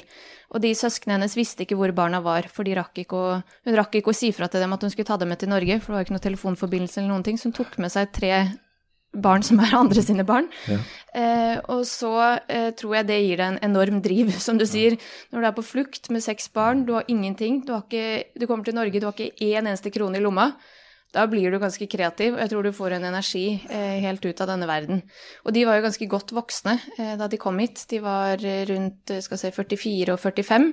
Og 0.54 0.62
de 0.62 0.70
søsknene 0.78 1.16
hennes 1.16 1.34
visste 1.34 1.64
ikke 1.64 1.78
hvor 1.78 1.90
barna 1.96 2.20
var, 2.22 2.46
for 2.52 2.66
de 2.66 2.76
rakk 2.78 3.02
å, 3.10 3.24
hun 3.66 3.78
rakk 3.78 3.98
ikke 3.98 4.14
å 4.14 4.16
si 4.16 4.30
fra 4.34 4.46
til 4.50 4.62
dem 4.62 4.76
at 4.76 4.86
hun 4.86 4.94
skulle 4.94 5.08
ta 5.08 5.18
dem 5.18 5.32
med 5.34 5.42
til 5.42 5.50
Norge, 5.50 5.80
for 5.82 5.92
det 5.92 5.98
var 5.98 6.06
ikke 6.06 6.16
noe 6.16 6.26
telefonforbindelse 6.28 7.02
eller 7.02 7.12
noen 7.14 7.26
ting, 7.26 7.40
så 7.40 7.50
hun 7.50 7.58
tok 7.58 7.74
med 7.82 7.92
seg 7.92 8.14
tre 8.14 8.46
barn 9.16 9.42
som 9.46 9.60
er 9.64 9.74
andre 9.76 10.02
sine 10.04 10.24
barn. 10.28 10.48
Ja. 10.70 10.78
Eh, 11.16 11.58
og 11.72 11.82
så 11.88 12.12
eh, 12.52 12.70
tror 12.76 12.98
jeg 12.98 13.08
det 13.08 13.20
gir 13.22 13.40
deg 13.40 13.46
en 13.48 13.60
enorm 13.70 14.00
driv, 14.04 14.32
som 14.46 14.60
du 14.60 14.66
sier. 14.68 14.98
Når 15.32 15.42
du 15.42 15.50
er 15.50 15.58
på 15.58 15.66
flukt 15.66 16.10
med 16.14 16.24
seks 16.24 16.50
barn, 16.54 16.84
du 16.86 16.94
har 16.98 17.10
ingenting, 17.10 17.64
du, 17.66 17.74
har 17.74 17.86
ikke, 17.86 18.32
du 18.36 18.46
kommer 18.46 18.66
til 18.66 18.76
Norge, 18.78 19.00
du 19.00 19.08
har 19.08 19.16
ikke 19.16 19.34
én 19.42 19.64
eneste 19.64 19.92
krone 19.94 20.20
i 20.20 20.24
lomma. 20.24 20.52
Da 21.14 21.26
blir 21.30 21.52
du 21.52 21.60
ganske 21.62 21.86
kreativ, 21.88 22.34
og 22.34 22.42
jeg 22.42 22.50
tror 22.52 22.66
du 22.66 22.74
får 22.76 22.96
en 22.96 23.08
energi 23.08 23.44
eh, 23.72 23.98
helt 24.04 24.24
ut 24.26 24.40
av 24.42 24.50
denne 24.50 24.68
verden. 24.68 25.04
Og 25.46 25.54
de 25.56 25.66
var 25.68 25.78
jo 25.78 25.86
ganske 25.86 26.08
godt 26.10 26.34
voksne 26.36 26.78
eh, 26.98 27.14
da 27.20 27.28
de 27.30 27.40
kom 27.40 27.60
hit. 27.62 27.86
De 27.90 28.02
var 28.04 28.42
rundt 28.70 29.14
skal 29.24 29.40
si, 29.40 29.52
44 29.54 30.16
og 30.16 30.20
45. 30.20 30.72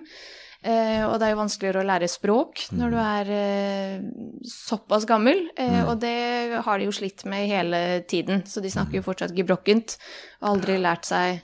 Eh, 0.63 1.01
og 1.03 1.17
det 1.19 1.27
er 1.27 1.33
jo 1.33 1.41
vanskeligere 1.41 1.81
å 1.81 1.87
lære 1.89 2.07
språk 2.07 2.61
når 2.71 2.93
du 2.93 2.99
er 3.03 3.31
eh, 3.35 4.03
såpass 4.47 5.03
gammel, 5.09 5.41
eh, 5.59 5.73
mm. 5.81 5.89
og 5.91 5.97
det 5.99 6.61
har 6.63 6.79
de 6.79 6.87
jo 6.87 6.93
slitt 6.95 7.25
med 7.27 7.49
hele 7.51 7.81
tiden. 8.07 8.45
Så 8.47 8.63
de 8.63 8.71
snakker 8.71 9.01
jo 9.01 9.03
fortsatt 9.03 9.35
gebrokkent 9.35 9.97
og 10.39 10.53
aldri 10.53 10.77
lært 10.79 11.09
seg 11.09 11.41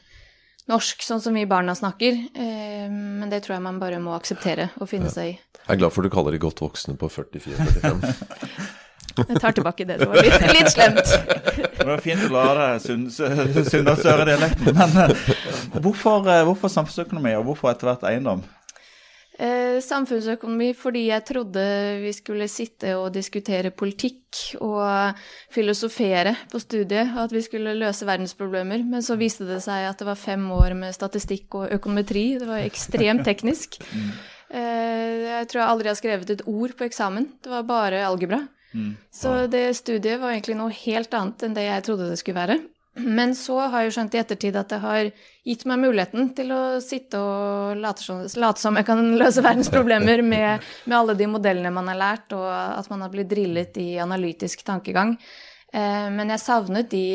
norsk 0.69 1.03
sånn 1.03 1.21
som 1.23 1.33
vi 1.37 1.45
barna 1.49 1.75
snakker. 1.75 2.17
Eh, 2.33 2.89
men 2.89 3.29
det 3.31 3.43
tror 3.45 3.57
jeg 3.57 3.65
man 3.65 3.79
bare 3.81 3.99
må 4.03 4.13
akseptere 4.17 4.69
og 4.79 4.89
finne 4.91 5.09
seg 5.13 5.33
i. 5.33 5.37
Jeg 5.59 5.75
er 5.75 5.81
glad 5.81 5.93
for 5.93 6.05
du 6.05 6.11
kaller 6.13 6.35
de 6.35 6.41
godt 6.41 6.61
voksne 6.63 6.95
på 6.99 7.09
44-45. 7.13 8.05
Jeg 9.19 9.41
tar 9.41 9.51
tilbake 9.57 9.85
det. 9.89 9.97
Det 9.99 10.07
var 10.07 10.21
litt, 10.23 10.43
litt 10.53 10.71
slemt. 10.71 11.09
Det 11.79 11.87
var 11.87 12.01
fint 12.03 12.21
å 12.23 12.29
lære 12.33 12.67
Sunndalsøre-dialekten. 12.85 14.77
Men 14.77 14.91
eh, 15.03 15.09
hvorfor, 15.81 16.29
eh, 16.29 16.45
hvorfor 16.47 16.71
samfunnsøkonomi, 16.71 17.33
og 17.39 17.49
hvorfor 17.49 17.73
etter 17.73 17.91
hvert 17.91 18.05
eiendom? 18.11 18.45
Eh, 19.39 19.77
samfunnsøkonomi 19.79 20.73
fordi 20.75 21.05
jeg 21.07 21.23
trodde 21.23 21.61
vi 22.03 22.09
skulle 22.11 22.49
sitte 22.51 22.97
og 22.99 23.13
diskutere 23.15 23.71
politikk 23.71 24.57
og 24.59 25.15
filosofere 25.55 26.33
på 26.51 26.59
studiet, 26.59 27.13
og 27.13 27.21
at 27.23 27.35
vi 27.37 27.43
skulle 27.45 27.77
løse 27.79 28.07
verdensproblemer. 28.09 28.83
Men 28.83 29.05
så 29.05 29.15
viste 29.19 29.47
det 29.47 29.61
seg 29.63 29.87
at 29.87 30.01
det 30.01 30.09
var 30.09 30.19
fem 30.19 30.43
år 30.51 30.75
med 30.81 30.95
statistikk 30.95 31.55
og 31.55 31.71
økonometri. 31.77 32.25
Det 32.41 32.49
var 32.49 32.65
ekstremt 32.65 33.25
teknisk. 33.27 33.79
Eh, 34.49 35.11
jeg 35.21 35.45
tror 35.45 35.59
jeg 35.59 35.69
aldri 35.69 35.89
har 35.91 35.97
skrevet 35.99 36.29
et 36.33 36.39
ord 36.49 36.71
på 36.73 36.87
eksamen. 36.87 37.27
Det 37.37 37.51
var 37.51 37.67
bare 37.69 37.99
algebra. 38.01 38.39
Mm. 38.73 38.95
Så 39.13 39.45
det 39.45 39.75
studiet 39.77 40.17
var 40.17 40.33
egentlig 40.33 40.55
noe 40.57 40.73
helt 40.73 41.13
annet 41.13 41.45
enn 41.45 41.53
det 41.53 41.67
jeg 41.67 41.83
trodde 41.85 42.07
det 42.09 42.17
skulle 42.17 42.39
være. 42.39 42.55
Men 43.05 43.35
så 43.35 43.57
har 43.71 43.85
jeg 43.85 43.95
skjønt 43.95 44.15
i 44.15 44.21
ettertid 44.21 44.57
at 44.59 44.71
det 44.73 44.79
har 44.83 45.09
gitt 45.47 45.65
meg 45.69 45.81
muligheten 45.81 46.31
til 46.37 46.51
å 46.53 46.61
sitte 46.83 47.19
og 47.21 47.79
late 47.79 48.03
som, 48.03 48.23
late 48.41 48.61
som 48.61 48.77
jeg 48.79 48.87
kan 48.87 49.01
løse 49.19 49.43
verdens 49.45 49.71
problemer 49.73 50.23
med, 50.25 50.65
med, 50.85 50.97
alle 50.97 51.15
de 51.17 51.29
modellene 51.31 51.73
man 51.73 51.89
har 51.91 51.99
lært, 51.99 52.35
og 52.37 52.47
at 52.49 52.89
man 52.91 53.05
har 53.05 53.13
blitt 53.13 53.31
drillet 53.31 53.79
i 53.81 53.89
analytisk 54.01 54.65
tankegang. 54.67 55.15
Eh, 55.73 56.07
men 56.13 56.35
jeg 56.35 56.43
savnet 56.43 56.91
de 56.91 57.05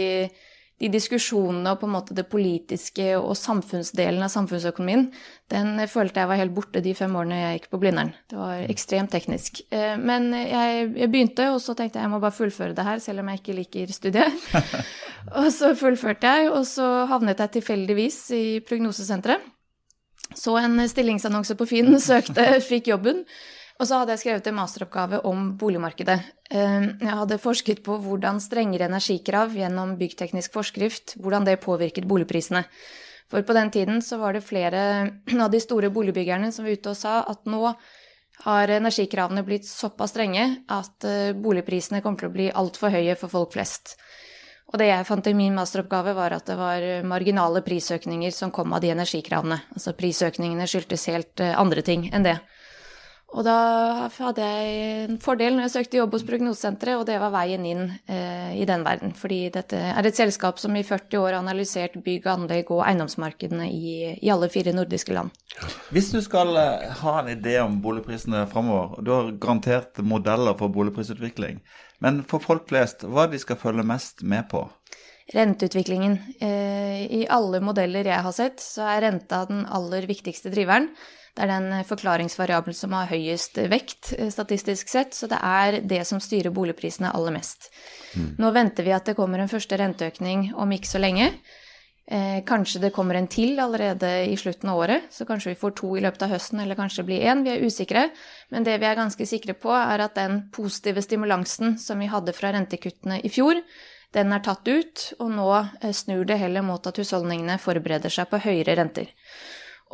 de 0.82 0.90
diskusjonene 0.90 1.70
og 1.70 1.80
på 1.80 1.86
en 1.86 1.94
måte 1.94 2.16
det 2.16 2.26
politiske 2.30 3.06
og 3.16 3.36
samfunnsdelen 3.38 4.24
av 4.26 4.32
samfunnsøkonomien, 4.32 5.06
den 5.52 5.78
følte 5.90 6.22
jeg 6.22 6.30
var 6.30 6.40
helt 6.40 6.54
borte 6.56 6.82
de 6.82 6.96
fem 6.98 7.14
årene 7.14 7.38
jeg 7.38 7.60
gikk 7.60 7.68
på 7.70 7.80
Blindern. 7.84 8.10
Det 8.30 8.38
var 8.40 8.64
ekstremt 8.66 9.14
teknisk. 9.14 9.62
Eh, 9.70 9.94
men 10.00 10.32
jeg, 10.34 10.90
jeg 10.98 11.10
begynte, 11.12 11.48
og 11.54 11.60
så 11.62 11.76
tenkte 11.78 12.00
jeg 12.00 12.08
jeg 12.08 12.14
må 12.16 12.20
bare 12.22 12.34
fullføre 12.34 12.74
det 12.76 12.86
her, 12.88 13.02
selv 13.04 13.22
om 13.22 13.30
jeg 13.30 13.42
ikke 13.42 13.58
liker 13.60 13.94
studiet. 13.94 14.46
og 15.40 15.50
så 15.54 15.72
fullførte 15.78 16.36
jeg, 16.36 16.50
og 16.50 16.66
så 16.68 16.90
havnet 17.10 17.44
jeg 17.44 17.58
tilfeldigvis 17.60 18.20
i 18.34 18.44
prognosesenteret. 18.66 19.52
Så 20.34 20.56
en 20.58 20.80
stillingsannonse 20.90 21.54
på 21.54 21.68
Finn, 21.70 21.94
søkte, 22.02 22.48
fikk 22.64 22.90
jobben. 22.90 23.22
Og 23.80 23.88
så 23.88 23.98
hadde 23.98 24.14
jeg 24.14 24.22
skrevet 24.22 24.48
en 24.48 24.56
masteroppgave 24.60 25.18
om 25.26 25.48
boligmarkedet. 25.58 26.18
Eh, 26.50 26.84
jeg 27.00 27.16
hadde 27.20 27.40
forsket 27.42 27.82
på 27.86 27.96
hvordan 28.04 28.38
strengere 28.42 28.86
energikrav 28.86 29.56
gjennom 29.56 29.96
byggteknisk 29.98 30.54
forskrift, 30.54 31.16
hvordan 31.18 31.46
det 31.48 31.58
påvirket 31.64 32.06
boligprisene. 32.06 32.62
For 33.30 33.42
på 33.42 33.56
den 33.56 33.72
tiden 33.74 34.02
så 34.04 34.20
var 34.20 34.36
det 34.36 34.44
flere 34.46 35.10
av 35.44 35.50
de 35.50 35.60
store 35.62 35.90
boligbyggerne 35.90 36.52
som 36.54 36.66
var 36.66 36.78
ute 36.78 36.94
og 36.94 37.00
sa 37.00 37.20
at 37.26 37.50
nå 37.50 37.74
har 38.44 38.70
energikravene 38.76 39.44
blitt 39.46 39.66
såpass 39.66 40.14
strenge 40.14 40.46
at 40.70 41.06
eh, 41.08 41.34
boligprisene 41.34 42.02
kommer 42.02 42.22
til 42.22 42.30
å 42.30 42.36
bli 42.36 42.50
altfor 42.54 42.94
høye 42.94 43.18
for 43.18 43.32
folk 43.32 43.56
flest. 43.58 43.96
Og 44.70 44.78
det 44.78 44.88
jeg 44.88 45.06
fant 45.06 45.26
i 45.30 45.34
min 45.36 45.54
masteroppgave, 45.54 46.14
var 46.16 46.34
at 46.34 46.46
det 46.46 46.54
var 46.58 46.84
marginale 47.06 47.60
prisøkninger 47.62 48.32
som 48.34 48.50
kom 48.54 48.72
av 48.74 48.82
de 48.82 48.94
energikravene. 48.94 49.60
Altså 49.74 49.94
prisøkningene 49.98 50.66
skyldtes 50.70 51.10
helt 51.10 51.42
eh, 51.42 51.58
andre 51.58 51.82
ting 51.82 52.06
enn 52.14 52.26
det. 52.26 52.38
Og 53.34 53.42
da 53.42 53.54
hadde 54.14 54.46
jeg 54.46 55.06
en 55.08 55.16
fordel 55.22 55.56
når 55.56 55.66
jeg 55.66 55.72
søkte 55.72 55.98
jobb 55.98 56.12
hos 56.14 56.24
Prognosesenteret, 56.26 57.00
og 57.00 57.06
det 57.08 57.16
var 57.18 57.32
veien 57.34 57.64
inn 57.66 57.82
eh, 58.06 58.52
i 58.60 58.66
den 58.68 58.84
verden. 58.86 59.14
Fordi 59.18 59.40
dette 59.54 59.80
er 59.90 60.06
et 60.06 60.18
selskap 60.18 60.60
som 60.62 60.76
i 60.78 60.84
40 60.86 61.18
år 61.18 61.32
har 61.32 61.40
analysert 61.40 61.96
bygg, 62.04 62.28
anlegg 62.30 62.70
og 62.70 62.84
eiendomsmarkedene 62.86 63.66
i, 63.74 63.94
i, 64.14 64.30
alle 64.30 64.46
fire 64.54 64.74
nordiske 64.76 65.16
land. 65.16 65.34
Hvis 65.90 66.12
du 66.14 66.20
skal 66.22 66.54
eh, 66.60 66.92
ha 67.00 67.16
en 67.20 67.32
idé 67.34 67.56
om 67.64 67.80
boligprisene 67.82 68.44
framover, 68.52 69.02
du 69.02 69.10
har 69.16 69.32
garantert 69.42 69.98
modeller 69.98 70.54
for 70.60 70.70
boligprisutvikling, 70.74 71.58
men 72.04 72.22
for 72.30 72.42
folk 72.44 72.68
flest, 72.70 73.02
hva 73.02 73.26
de 73.30 73.42
skal 73.42 73.58
følge 73.58 73.86
mest 73.88 74.22
med 74.22 74.46
på? 74.52 74.62
Renteutviklingen. 75.34 76.20
Eh, 76.38 77.02
I 77.18 77.26
alle 77.32 77.58
modeller 77.64 78.06
jeg 78.06 78.22
har 78.28 78.36
sett, 78.36 78.62
så 78.62 78.86
er 78.94 79.08
renta 79.08 79.42
den 79.50 79.64
aller 79.66 80.06
viktigste 80.06 80.54
driveren. 80.54 80.92
Det 81.34 81.42
er 81.42 81.50
den 81.50 81.82
forklaringsvariabelen 81.88 82.76
som 82.78 82.94
har 82.94 83.10
høyest 83.10 83.58
vekt 83.70 84.12
eh, 84.14 84.30
statistisk 84.30 84.90
sett, 84.90 85.16
så 85.18 85.26
det 85.30 85.40
er 85.42 85.80
det 85.82 86.04
som 86.06 86.22
styrer 86.22 86.54
boligprisene 86.54 87.10
aller 87.10 87.34
mest. 87.34 87.72
Mm. 88.14 88.36
Nå 88.38 88.54
venter 88.54 88.86
vi 88.86 88.94
at 88.94 89.10
det 89.10 89.16
kommer 89.18 89.42
en 89.42 89.50
første 89.50 89.78
renteøkning 89.80 90.52
om 90.54 90.74
ikke 90.76 90.92
så 90.92 91.02
lenge. 91.02 91.32
Eh, 92.06 92.44
kanskje 92.44 92.82
det 92.82 92.92
kommer 92.92 93.16
en 93.18 93.26
til 93.26 93.58
allerede 93.58 94.26
i 94.28 94.36
slutten 94.36 94.68
av 94.68 94.78
året, 94.78 95.08
så 95.10 95.24
kanskje 95.24 95.54
vi 95.54 95.58
får 95.58 95.74
to 95.80 95.94
i 95.96 96.04
løpet 96.04 96.26
av 96.26 96.34
høsten, 96.36 96.60
eller 96.60 96.78
kanskje 96.78 97.00
det 97.00 97.08
blir 97.08 97.26
én. 97.32 97.42
Vi 97.46 97.54
er 97.54 97.64
usikre, 97.64 98.04
men 98.52 98.66
det 98.66 98.76
vi 98.78 98.86
er 98.86 99.00
ganske 99.00 99.26
sikre 99.26 99.56
på, 99.56 99.72
er 99.72 100.04
at 100.04 100.14
den 100.20 100.42
positive 100.52 101.02
stimulansen 101.02 101.78
som 101.80 101.98
vi 101.98 102.10
hadde 102.12 102.36
fra 102.36 102.52
rentekuttene 102.52 103.22
i 103.24 103.32
fjor, 103.32 103.58
den 104.14 104.30
er 104.30 104.44
tatt 104.44 104.68
ut, 104.68 105.08
og 105.18 105.32
nå 105.32 105.50
eh, 105.58 105.90
snur 105.90 106.22
det 106.28 106.38
heller 106.38 106.62
mot 106.62 106.86
at 106.86 107.00
husholdningene 107.00 107.58
forbereder 107.58 108.12
seg 108.12 108.28
på 108.30 108.42
høyere 108.44 108.76
renter. 108.78 109.08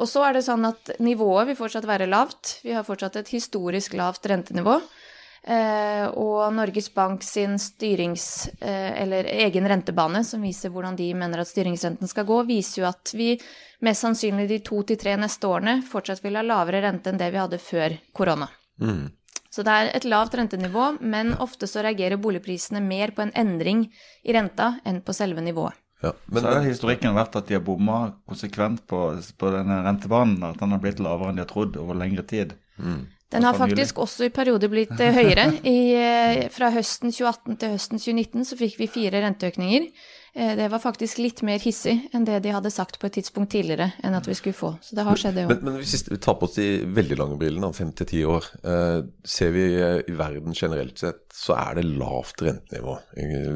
Og 0.01 0.09
så 0.09 0.25
er 0.25 0.37
det 0.37 0.47
sånn 0.47 0.65
at 0.65 0.95
nivået 1.03 1.51
vil 1.51 1.59
fortsatt 1.59 1.87
være 1.89 2.09
lavt. 2.09 2.61
Vi 2.65 2.73
har 2.73 2.87
fortsatt 2.87 3.21
et 3.21 3.33
historisk 3.35 3.95
lavt 3.99 4.27
rentenivå. 4.31 4.79
Eh, 5.41 6.07
og 6.21 6.53
Norges 6.53 6.91
Bank 6.93 7.23
sin 7.25 7.57
styrings, 7.61 8.51
eh, 8.61 9.03
eller 9.03 9.29
egen 9.47 9.69
rentebane, 9.69 10.21
som 10.25 10.43
viser 10.45 10.73
hvordan 10.73 10.99
de 10.99 11.09
mener 11.17 11.41
at 11.41 11.49
styringsrenten 11.49 12.09
skal 12.09 12.29
gå, 12.29 12.43
viser 12.49 12.83
jo 12.83 12.89
at 12.91 13.15
vi 13.17 13.31
mest 13.81 14.05
sannsynlig 14.05 14.49
de 14.51 14.61
to 14.65 14.83
til 14.85 15.01
tre 15.01 15.17
neste 15.17 15.49
årene 15.49 15.81
fortsatt 15.89 16.21
vil 16.25 16.37
ha 16.37 16.45
lavere 16.45 16.83
rente 16.85 17.09
enn 17.09 17.21
det 17.21 17.31
vi 17.33 17.41
hadde 17.41 17.63
før 17.63 17.97
korona. 18.13 18.51
Mm. 18.81 19.09
Så 19.51 19.65
det 19.67 19.73
er 19.73 19.91
et 19.97 20.07
lavt 20.07 20.37
rentenivå, 20.37 20.93
men 21.01 21.33
ofte 21.41 21.67
så 21.67 21.83
reagerer 21.83 22.21
boligprisene 22.21 22.85
mer 22.85 23.17
på 23.17 23.25
en 23.25 23.33
endring 23.35 23.87
i 24.23 24.37
renta 24.37 24.75
enn 24.85 25.01
på 25.03 25.17
selve 25.17 25.43
nivået. 25.43 25.80
Ja, 26.01 26.15
men 26.33 26.43
så 26.43 26.53
har 26.55 26.65
historikken 26.65 27.17
vært 27.17 27.37
at 27.37 27.49
de 27.51 27.59
har 27.59 27.65
bomma 27.65 28.01
konsekvent 28.29 28.87
på, 28.89 29.01
på, 29.37 29.55
denne 29.55 29.83
rentebanen. 29.85 30.41
At 30.49 30.61
den 30.63 30.73
har 30.73 30.83
blitt 30.83 31.03
lavere 31.03 31.33
enn 31.33 31.41
de 31.41 31.45
har 31.45 31.51
trodd 31.51 31.77
over 31.81 31.99
lengre 31.99 32.25
tid. 32.27 32.55
Mm. 32.81 33.03
Den 33.31 33.45
har 33.47 33.55
faktisk 33.55 34.01
også 34.03 34.27
i 34.27 34.33
perioder 34.35 34.71
blitt 34.73 34.97
eh, 34.99 35.15
høyere. 35.15 35.45
I, 35.63 35.77
eh, 35.95 36.47
fra 36.51 36.73
høsten 36.75 37.13
2018 37.15 37.61
til 37.61 37.77
høsten 37.77 38.01
2019 38.01 38.49
så 38.49 38.59
fikk 38.59 38.81
vi 38.81 38.89
fire 38.91 39.21
renteøkninger. 39.23 39.87
Eh, 40.35 40.57
det 40.59 40.67
var 40.73 40.83
faktisk 40.83 41.21
litt 41.23 41.45
mer 41.47 41.63
hissig 41.63 41.95
enn 42.17 42.27
det 42.27 42.41
de 42.43 42.57
hadde 42.57 42.73
sagt 42.75 42.99
på 42.99 43.07
et 43.07 43.21
tidspunkt 43.21 43.53
tidligere 43.55 43.93
enn 44.03 44.17
at 44.19 44.27
vi 44.27 44.35
skulle 44.39 44.57
få. 44.57 44.73
Så 44.83 44.99
det 44.99 45.07
har 45.07 45.21
skjedd, 45.21 45.39
det 45.39 45.47
òg. 45.47 45.53
Men, 45.53 45.63
men, 45.69 45.79
hvis 45.79 46.09
vi 46.09 46.19
tar 46.23 46.41
på 46.41 46.49
oss 46.49 46.59
de 46.59 46.69
veldig 46.99 47.21
lange 47.21 47.39
brillene, 47.39 47.71
fem 47.77 47.95
til 47.95 48.11
ti 48.11 48.25
år, 48.27 48.51
eh, 48.65 48.99
ser 49.37 49.55
vi 49.55 49.69
i 49.71 50.19
verden 50.19 50.57
generelt 50.57 50.99
sett, 50.99 51.23
så 51.37 51.55
er 51.61 51.79
det 51.79 51.87
lavt 51.93 52.43
rentenivå. 52.49 52.99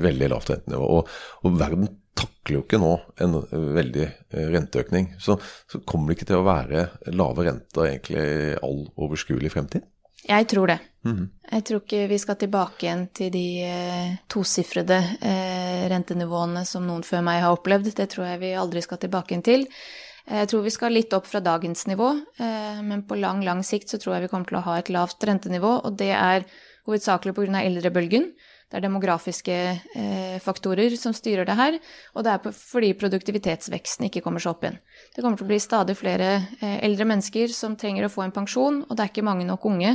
Veldig 0.06 0.32
lavt 0.36 0.54
rentenivå. 0.54 0.94
Og, 1.00 1.14
og 1.42 1.58
verden 1.58 1.90
takler 2.18 2.58
jo 2.58 2.62
ikke 2.64 2.80
nå 2.82 2.92
en 3.24 3.38
veldig 3.50 4.04
eh, 4.06 4.46
renteøkning. 4.54 5.14
Så, 5.22 5.38
så, 5.70 5.80
kommer 5.86 6.10
det 6.10 6.18
ikke 6.18 6.30
til 6.32 6.40
å 6.40 6.46
være 6.46 6.86
lave 7.14 7.48
renter 7.48 7.90
egentlig 7.90 8.22
i 8.22 8.54
all 8.60 8.86
overskuelig 8.94 9.52
fremtid? 9.54 9.86
Jeg 10.24 10.46
tror 10.48 10.66
det. 10.66 10.78
Mm 11.04 11.16
-hmm. 11.16 11.28
Jeg 11.52 11.64
tror 11.64 11.80
ikke 11.80 12.06
vi 12.08 12.18
skal 12.18 12.36
tilbake 12.36 12.86
igjen 12.86 13.08
til 13.12 13.30
de 13.32 13.62
eh, 13.62 14.16
tosifrede 14.28 14.98
eh, 15.20 15.88
rentenivåene 15.88 16.64
som 16.64 16.86
noen 16.86 17.02
før 17.02 17.20
meg 17.20 17.42
har 17.42 17.52
opplevd. 17.52 17.94
Det 17.94 18.10
tror 18.10 18.26
jeg 18.26 18.40
vi 18.40 18.54
aldri 18.54 18.82
skal 18.82 18.98
tilbake 18.98 19.34
igjen 19.34 19.42
til. 19.42 19.66
Jeg 20.24 20.48
tror 20.48 20.62
vi 20.64 20.70
skal 20.70 20.92
litt 20.92 21.12
opp 21.12 21.26
fra 21.26 21.40
dagens 21.40 21.86
nivå, 21.86 22.08
eh, 22.40 22.80
men 22.82 23.02
på 23.02 23.14
lang, 23.20 23.44
lang 23.44 23.60
sikt 23.62 23.92
så 23.92 23.98
tror 24.00 24.14
jeg 24.14 24.22
vi 24.22 24.28
kommer 24.28 24.48
til 24.48 24.56
å 24.56 24.64
ha 24.64 24.78
et 24.78 24.88
lavt 24.88 25.20
rentenivå, 25.20 25.84
og 25.84 25.98
det 26.00 26.12
er 26.16 26.46
hovedsakelig 26.86 27.34
pga. 27.34 27.60
eldrebølgen. 27.60 28.32
Det 28.74 28.80
er 28.80 28.88
demografiske 28.88 29.56
eh, 29.94 30.38
faktorer 30.42 30.96
som 30.98 31.14
styrer 31.14 31.46
det 31.46 31.54
her, 31.54 31.76
og 32.18 32.24
det 32.26 32.32
er 32.32 32.54
fordi 32.58 32.88
produktivitetsveksten 32.98 34.08
ikke 34.08 34.24
kommer 34.24 34.42
seg 34.42 34.50
opp 34.50 34.66
igjen. 34.66 34.80
Det 35.14 35.22
kommer 35.22 35.38
til 35.38 35.46
å 35.46 35.50
bli 35.52 35.58
stadig 35.62 35.94
flere 35.94 36.30
eh, 36.58 36.80
eldre 36.82 37.06
mennesker 37.06 37.54
som 37.54 37.76
trenger 37.78 38.08
å 38.08 38.10
få 38.10 38.24
en 38.24 38.34
pensjon, 38.34 38.80
og 38.88 38.96
det 38.96 39.04
er 39.04 39.12
ikke 39.12 39.28
mange 39.30 39.46
nok 39.46 39.68
unge 39.70 39.92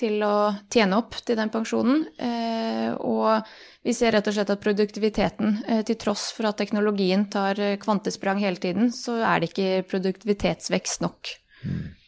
til 0.00 0.24
å 0.24 0.54
tjene 0.72 0.96
opp 0.96 1.20
til 1.28 1.36
den 1.36 1.52
pensjonen. 1.52 2.06
Eh, 2.16 2.96
og 2.96 3.44
vi 3.84 3.92
ser 4.00 4.16
rett 4.16 4.32
og 4.32 4.38
slett 4.38 4.52
at 4.56 4.64
produktiviteten, 4.64 5.60
eh, 5.68 5.84
til 5.84 6.00
tross 6.00 6.30
for 6.36 6.48
at 6.48 6.56
teknologien 6.56 7.28
tar 7.28 7.60
eh, 7.60 7.76
kvantesprang 7.84 8.40
hele 8.40 8.60
tiden, 8.64 8.88
så 8.96 9.18
er 9.20 9.44
det 9.44 9.52
ikke 9.52 9.86
produktivitetsvekst 9.92 11.04
nok 11.04 11.36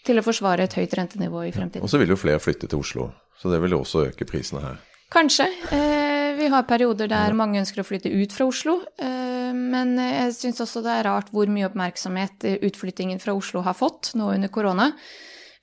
til 0.09 0.21
å 0.21 0.25
forsvare 0.25 0.64
et 0.64 0.81
høyt 0.81 0.97
rentenivå 0.97 1.44
i 1.44 1.53
fremtiden. 1.53 1.85
Og 1.85 1.92
så 1.92 2.01
vil 2.01 2.16
jo 2.16 2.21
flere 2.21 2.40
flytte 2.40 2.68
til 2.73 2.81
Oslo, 2.81 3.11
så 3.37 3.53
det 3.53 3.61
vil 3.61 3.77
jo 3.77 3.83
også 3.85 4.09
øke 4.09 4.29
prisene 4.29 4.64
her. 4.64 4.88
Kanskje. 5.09 5.47
Eh, 5.73 6.35
vi 6.37 6.51
har 6.53 6.66
perioder 6.68 7.09
der 7.09 7.33
mange 7.37 7.62
ønsker 7.62 7.81
å 7.81 7.87
flytte 7.87 8.12
ut 8.12 8.35
fra 8.37 8.44
Oslo. 8.51 8.83
Eh, 9.01 9.55
men 9.57 9.97
jeg 9.97 10.35
syns 10.37 10.61
også 10.61 10.83
det 10.85 10.99
er 10.99 11.09
rart 11.09 11.33
hvor 11.33 11.49
mye 11.49 11.71
oppmerksomhet 11.71 12.44
eh, 12.44 12.61
utflyttingen 12.68 13.23
fra 13.23 13.33
Oslo 13.37 13.64
har 13.64 13.77
fått 13.79 14.12
nå 14.21 14.29
under 14.35 14.53
korona. 14.53 14.92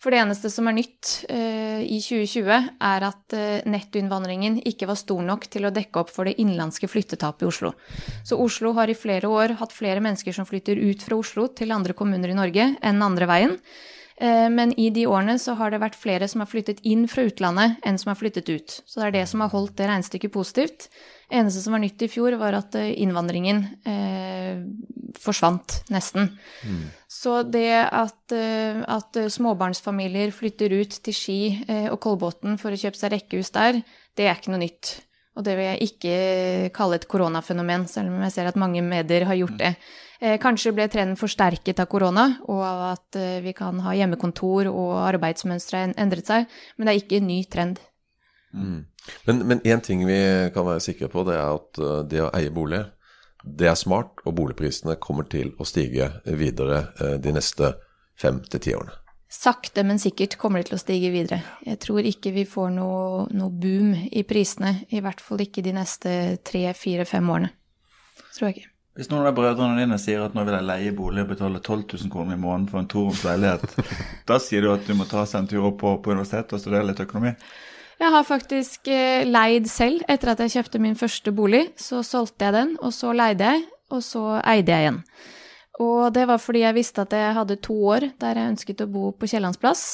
For 0.02 0.14
det 0.14 0.20
eneste 0.22 0.52
som 0.54 0.68
er 0.70 0.76
nytt 0.78 1.12
eh, 1.34 1.82
i 1.82 1.98
2020, 1.98 2.68
er 2.90 3.06
at 3.08 3.36
eh, 3.38 3.64
nettoinnvandringen 3.70 4.60
ikke 4.70 4.90
var 4.90 5.00
stor 5.00 5.24
nok 5.26 5.48
til 5.50 5.66
å 5.66 5.74
dekke 5.74 6.04
opp 6.04 6.12
for 6.14 6.30
det 6.30 6.36
innenlandske 6.42 6.90
flyttetapet 6.92 7.46
i 7.46 7.50
Oslo. 7.50 7.72
Så 8.26 8.38
Oslo 8.42 8.76
har 8.78 8.92
i 8.92 8.98
flere 8.98 9.30
år 9.30 9.56
hatt 9.62 9.74
flere 9.74 10.04
mennesker 10.06 10.36
som 10.36 10.46
flytter 10.46 10.78
ut 10.78 11.06
fra 11.06 11.18
Oslo 11.18 11.48
til 11.58 11.74
andre 11.74 11.96
kommuner 11.98 12.34
i 12.34 12.38
Norge 12.38 12.68
enn 12.82 13.06
andre 13.06 13.30
veien. 13.30 13.58
Eh, 14.18 14.50
Men 14.50 14.72
i 14.80 14.90
de 14.96 15.06
årene 15.08 15.36
så 15.42 15.56
har 15.60 15.72
det 15.72 15.82
vært 15.84 15.98
flere 16.00 16.28
som 16.32 16.44
har 16.44 16.48
flyttet 16.48 16.80
inn 16.88 17.04
fra 17.12 17.26
utlandet 17.28 17.82
enn 17.84 17.98
som 18.00 18.14
har 18.14 18.20
flyttet 18.20 18.48
ut. 18.50 18.78
Så 18.88 19.02
det 19.02 19.08
er 19.10 19.16
det 19.18 19.26
som 19.28 19.44
har 19.44 19.52
holdt 19.52 19.76
det 19.76 19.90
regnestykket 19.90 20.32
positivt. 20.32 20.88
Eneste 21.32 21.64
som 21.64 21.76
var 21.76 21.84
nytt 21.84 22.02
i 22.06 22.08
fjor, 22.12 22.38
var 22.40 22.56
at 22.56 22.76
eh, 22.80 22.94
innvandringen 23.04 23.64
eh, 23.84 24.62
forsvant 25.20 25.82
nesten. 25.92 26.32
Så 27.12 27.42
det 27.50 27.72
at, 27.90 28.32
eh, 28.36 28.80
at 28.88 29.20
småbarnsfamilier 29.36 30.32
flytter 30.36 30.72
ut 30.80 31.00
til 31.04 31.16
Ski 31.16 31.40
og 31.90 32.00
Kolbotn 32.04 32.60
for 32.62 32.72
å 32.72 32.80
kjøpe 32.80 33.00
seg 33.00 33.16
rekkehus 33.16 33.52
der, 33.56 33.82
det 34.16 34.30
er 34.30 34.38
ikke 34.38 34.54
noe 34.54 34.64
nytt. 34.64 35.00
Og 35.36 35.44
det 35.44 35.58
vil 35.58 35.68
jeg 35.68 35.90
ikke 35.90 36.18
kalle 36.76 36.96
et 36.96 37.08
koronafenomen, 37.12 37.88
selv 37.92 38.14
om 38.14 38.22
jeg 38.24 38.32
ser 38.38 38.48
at 38.48 38.60
mange 38.60 38.80
medier 38.86 39.26
har 39.28 39.36
gjort 39.36 39.58
det. 39.60 39.74
Eh, 39.76 40.05
Kanskje 40.20 40.72
ble 40.76 40.88
trenden 40.92 41.20
forsterket 41.20 41.82
av 41.84 41.90
korona, 41.92 42.28
og 42.48 42.62
av 42.64 42.84
at 42.94 43.18
eh, 43.20 43.42
vi 43.44 43.52
kan 43.58 43.82
ha 43.84 43.96
hjemmekontor 43.98 44.70
og 44.72 44.94
arbeidsmønstre 45.10 45.90
endret 46.00 46.30
seg, 46.32 46.48
men 46.78 46.88
det 46.88 46.94
er 46.94 47.02
ikke 47.02 47.20
en 47.20 47.28
ny 47.28 47.42
trend. 47.52 47.82
Men, 48.56 49.42
men 49.48 49.60
én 49.68 49.82
ting 49.84 50.06
vi 50.08 50.20
kan 50.56 50.66
være 50.68 50.84
sikre 50.84 51.10
på, 51.12 51.26
det 51.28 51.36
er 51.36 51.58
at 51.58 51.82
eh, 51.82 52.04
det 52.10 52.22
å 52.24 52.32
eie 52.38 52.54
bolig, 52.54 52.86
det 53.46 53.68
er 53.70 53.78
smart, 53.78 54.24
og 54.26 54.38
boligprisene 54.40 54.96
kommer 55.02 55.28
til 55.30 55.52
å 55.60 55.68
stige 55.68 56.10
videre 56.26 56.88
eh, 57.00 57.18
de 57.22 57.34
neste 57.36 57.76
fem 58.18 58.40
til 58.50 58.64
ti 58.64 58.76
årene. 58.78 58.96
Sakte, 59.36 59.84
men 59.84 60.00
sikkert 60.00 60.38
kommer 60.40 60.62
de 60.62 60.70
til 60.70 60.78
å 60.78 60.80
stige 60.80 61.10
videre. 61.12 61.42
Jeg 61.66 61.82
tror 61.84 62.08
ikke 62.08 62.32
vi 62.32 62.46
får 62.48 62.70
noe, 62.78 63.26
noe 63.36 63.52
boom 63.52 63.92
i 64.08 64.24
prisene, 64.24 64.86
i 64.96 65.02
hvert 65.04 65.20
fall 65.22 65.44
ikke 65.44 65.66
de 65.66 65.74
neste 65.76 66.14
tre, 66.46 66.70
fire, 66.78 67.08
fem 67.10 67.34
årene. 67.34 67.52
Tror 68.38 68.48
jeg 68.48 68.62
ikke. 68.62 68.72
Hvis 68.96 69.10
noen 69.12 69.28
av 69.28 69.34
brødrene 69.36 69.82
dine 69.82 69.98
sier 70.00 70.22
at 70.24 70.36
nå 70.38 70.46
vil 70.48 70.56
jeg 70.56 70.66
leie 70.70 70.92
bolig 70.96 71.26
og 71.26 71.32
betale 71.34 71.60
12 71.60 71.82
000 72.06 72.12
kroner 72.14 72.38
i 72.38 72.40
måneden 72.40 72.70
for 72.72 72.80
en 72.80 72.88
toroms 72.88 73.26
leilighet, 73.28 73.66
da 74.30 74.38
sier 74.40 74.64
du 74.64 74.70
at 74.72 74.86
du 74.88 74.94
må 74.96 75.04
ta 75.10 75.26
seg 75.28 75.42
en 75.42 75.50
tur 75.52 75.66
opp 75.68 75.82
på, 75.82 75.92
på 76.00 76.14
universitetet 76.16 76.56
og 76.56 76.62
studere 76.64 76.88
litt 76.88 77.02
økonomi? 77.04 77.34
Jeg 78.00 78.12
har 78.12 78.24
faktisk 78.28 78.88
eh, 78.92 79.24
leid 79.28 79.68
selv. 79.72 80.04
Etter 80.12 80.32
at 80.32 80.44
jeg 80.44 80.54
kjøpte 80.58 80.82
min 80.84 80.96
første 81.00 81.32
bolig, 81.36 81.66
så 81.80 82.02
solgte 82.08 82.48
jeg 82.48 82.56
den, 82.56 82.74
og 82.84 82.96
så 82.96 83.12
leide 83.16 83.52
jeg, 83.52 83.66
og 83.92 84.02
så 84.04 84.24
eide 84.44 84.72
jeg 84.76 84.88
igjen. 84.88 85.04
Og 85.84 86.02
det 86.16 86.24
var 86.32 86.40
fordi 86.40 86.64
jeg 86.64 86.76
visste 86.78 87.04
at 87.04 87.12
jeg 87.20 87.36
hadde 87.36 87.60
to 87.68 87.76
år 87.92 88.08
der 88.24 88.38
jeg 88.40 88.52
ønsket 88.54 88.84
å 88.84 88.92
bo 88.96 89.10
på 89.12 89.28
Kiellandsplass. 89.28 89.86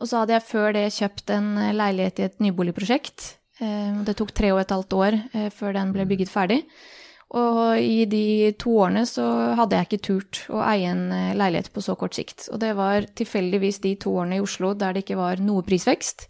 Og 0.00 0.08
så 0.08 0.20
hadde 0.20 0.36
jeg 0.36 0.48
før 0.52 0.72
det 0.76 0.86
kjøpt 1.00 1.32
en 1.36 1.50
eh, 1.64 1.74
leilighet 1.80 2.20
i 2.20 2.28
et 2.28 2.40
nyboligprosjekt. 2.44 3.34
Eh, 3.64 4.00
Det 4.04 4.20
tok 4.20 4.36
tre 4.36 4.52
og 4.52 4.60
et 4.60 4.76
halvt 4.76 5.00
år 5.00 5.20
før 5.56 5.80
den 5.80 5.96
ble 5.96 6.08
bygget 6.12 6.32
ferdig. 6.32 6.64
Og 7.30 7.78
i 7.78 8.04
de 8.10 8.50
to 8.58 8.72
årene 8.82 9.04
så 9.06 9.22
hadde 9.54 9.76
jeg 9.78 9.86
ikke 9.86 10.02
turt 10.08 10.40
å 10.50 10.62
eie 10.66 10.88
en 10.90 11.04
eh, 11.14 11.34
leilighet 11.38 11.68
på 11.72 11.82
så 11.84 11.94
kort 11.98 12.16
sikt. 12.18 12.48
Og 12.50 12.58
det 12.58 12.72
var 12.74 13.06
tilfeldigvis 13.14 13.78
de 13.84 13.94
to 14.02 14.16
årene 14.18 14.40
i 14.40 14.42
Oslo 14.42 14.72
der 14.74 14.96
det 14.96 15.04
ikke 15.04 15.20
var 15.20 15.38
noe 15.38 15.62
prisvekst. 15.62 16.26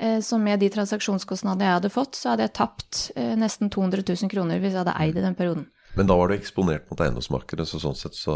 Eh, 0.00 0.20
Så 0.24 0.38
med 0.40 0.60
de 0.64 0.70
transaksjonskostnadene 0.72 1.68
jeg 1.68 1.76
hadde 1.76 1.92
fått, 1.92 2.16
så 2.16 2.32
hadde 2.32 2.48
jeg 2.48 2.54
tapt 2.56 3.10
eh, 3.16 3.34
nesten 3.36 3.68
200 3.70 4.00
000 4.08 4.32
kroner 4.32 4.58
hvis 4.64 4.72
jeg 4.72 4.80
hadde 4.86 4.96
eid 5.04 5.16
i 5.20 5.26
den 5.26 5.36
perioden. 5.36 5.66
Men 5.94 6.08
da 6.08 6.16
var 6.18 6.26
du 6.26 6.34
eksponert 6.34 6.88
mot 6.90 6.98
eiendomsmarkedet, 7.04 7.68
så 7.70 7.78
sånn 7.78 7.94
sett 7.94 8.16
så 8.18 8.32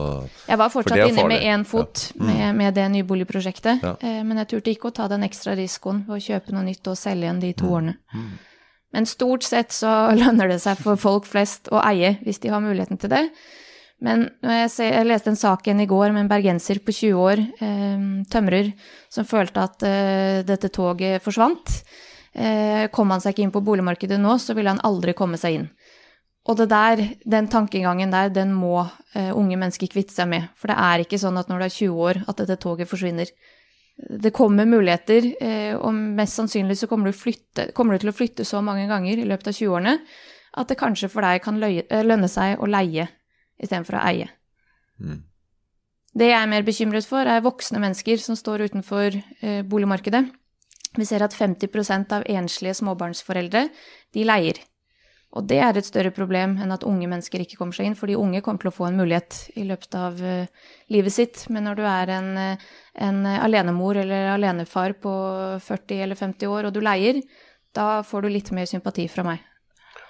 Jeg 0.47 0.59
var 0.61 0.69
fortsatt 0.71 1.09
inne 1.09 1.25
med 1.27 1.41
én 1.43 1.65
fot 1.67 2.13
med, 2.15 2.53
med 2.55 2.75
det 2.77 2.85
nyboligprosjektet, 2.93 3.81
Ja. 3.83 3.97
eh, 3.99 4.21
men 4.23 4.39
jeg 4.45 4.49
turte 4.53 4.71
ikke 4.77 4.93
å 4.93 4.95
ta 4.95 5.09
den 5.09 5.25
ekstra 5.27 5.57
risikoen 5.59 6.05
ved 6.07 6.21
å 6.21 6.27
kjøpe 6.29 6.53
noe 6.55 6.63
nytt 6.69 6.87
og 6.87 7.01
selge 7.01 7.27
igjen 7.27 7.41
de 7.43 7.51
to 7.59 7.73
årene. 7.73 7.97
Men 8.95 9.09
stort 9.09 9.47
sett 9.47 9.75
så 9.75 9.95
lønner 10.21 10.53
det 10.53 10.61
seg 10.65 10.81
for 10.81 11.01
folk 11.01 11.29
flest 11.29 11.73
å 11.73 11.83
eie 11.85 12.17
hvis 12.25 12.43
de 12.45 12.53
har 12.53 12.65
muligheten 12.65 13.01
til 13.01 13.13
det. 13.13 13.25
Men 14.05 14.29
jeg, 14.47 14.69
ser, 14.71 14.93
jeg 14.95 15.09
leste 15.09 15.33
en 15.33 15.41
sak 15.41 15.67
igjen 15.67 15.83
i 15.83 15.89
går 15.91 16.13
med 16.13 16.23
en 16.23 16.31
bergenser 16.31 16.79
på 16.87 16.95
20 16.95 17.19
år, 17.19 17.41
eh, 17.67 18.05
tømrer, 18.31 18.71
som 19.11 19.27
følte 19.27 19.65
at 19.65 19.83
eh, 19.87 20.45
dette 20.47 20.71
toget 20.71 21.25
forsvant. 21.25 21.81
Eh, 22.39 22.87
kom 22.95 23.11
han 23.11 23.23
seg 23.25 23.35
ikke 23.35 23.49
inn 23.49 23.55
på 23.55 23.65
boligmarkedet 23.67 24.21
nå, 24.23 24.37
så 24.39 24.55
ville 24.55 24.71
han 24.71 24.85
aldri 24.87 25.17
komme 25.19 25.41
seg 25.41 25.59
inn. 25.59 25.67
Og 26.49 26.57
det 26.57 26.69
der, 26.71 27.03
den 27.29 27.49
tankegangen 27.53 28.13
der, 28.15 28.31
den 28.33 28.55
må 28.57 28.81
eh, 29.13 29.33
unge 29.37 29.59
mennesker 29.59 29.91
kvitte 29.91 30.15
seg 30.15 30.31
med. 30.31 30.47
For 30.57 30.71
det 30.71 30.79
er 30.81 31.05
ikke 31.05 31.21
sånn 31.21 31.37
at 31.41 31.51
når 31.51 31.61
du 31.61 31.67
er 31.67 31.75
20 31.75 32.05
år, 32.07 32.21
at 32.31 32.41
dette 32.41 32.57
toget 32.63 32.89
forsvinner. 32.89 33.33
Det 33.99 34.31
kommer 34.31 34.69
muligheter, 34.69 35.25
eh, 35.43 35.75
og 35.75 35.95
mest 35.95 36.39
sannsynlig 36.39 36.77
så 36.79 36.87
kommer 36.87 37.11
du, 37.11 37.17
flytte, 37.19 37.71
kommer 37.75 37.97
du 37.97 38.05
til 38.05 38.13
å 38.13 38.17
flytte 38.17 38.47
så 38.47 38.61
mange 38.63 38.87
ganger 38.91 39.19
i 39.19 39.27
løpet 39.27 39.51
av 39.51 39.57
20-årene 39.59 39.95
at 40.59 40.71
det 40.71 40.79
kanskje 40.79 41.11
for 41.13 41.27
deg 41.27 41.43
kan 41.45 41.59
løye, 41.61 41.85
eh, 41.91 42.05
lønne 42.07 42.29
seg 42.31 42.61
å 42.63 42.69
leie 42.71 43.09
istedenfor 43.59 43.99
å 43.99 44.05
eie. 44.07 44.29
Mm. 45.03 45.23
Det 46.19 46.31
jeg 46.31 46.39
er 46.39 46.51
mer 46.51 46.65
bekymret 46.67 47.07
for, 47.07 47.27
er 47.27 47.45
voksne 47.45 47.83
mennesker 47.83 48.21
som 48.23 48.39
står 48.39 48.69
utenfor 48.71 49.19
eh, 49.19 49.63
boligmarkedet. 49.63 50.25
Vi 50.99 51.07
ser 51.07 51.23
at 51.23 51.37
50% 51.37 52.15
av 52.17 52.27
enslige 52.27 52.79
småbarnsforeldre, 52.79 53.69
de 54.15 54.25
leier. 54.25 54.59
Og 55.37 55.45
det 55.45 55.59
er 55.61 55.77
et 55.77 55.85
større 55.85 56.13
problem 56.15 56.55
enn 56.57 56.73
at 56.73 56.87
unge 56.89 57.09
mennesker 57.11 57.43
ikke 57.45 57.59
kommer 57.61 57.77
seg 57.77 57.91
inn, 57.91 57.99
fordi 57.99 58.17
unge 58.17 58.41
kommer 58.45 58.63
til 58.63 58.71
å 58.71 58.77
få 58.79 58.87
en 58.89 58.97
mulighet 58.97 59.43
i 59.61 59.67
løpet 59.69 59.99
av 59.99 60.23
eh, 60.25 60.49
livet 60.95 61.13
sitt. 61.13 61.43
Men 61.53 61.69
når 61.69 61.77
du 61.77 61.85
er 61.85 62.15
en, 62.17 62.31
eh, 62.41 62.65
en 63.05 63.21
alenemor 63.35 64.01
eller 64.01 64.33
alenefar 64.33 64.97
på 65.03 65.13
40 65.61 66.01
eller 66.07 66.17
50 66.17 66.49
år, 66.49 66.71
og 66.71 66.75
du 66.75 66.81
leier, 66.81 67.21
da 67.77 68.01
får 68.03 68.25
du 68.25 68.33
litt 68.33 68.51
mer 68.57 68.71
sympati 68.71 69.05
fra 69.13 69.27
meg. 69.27 69.45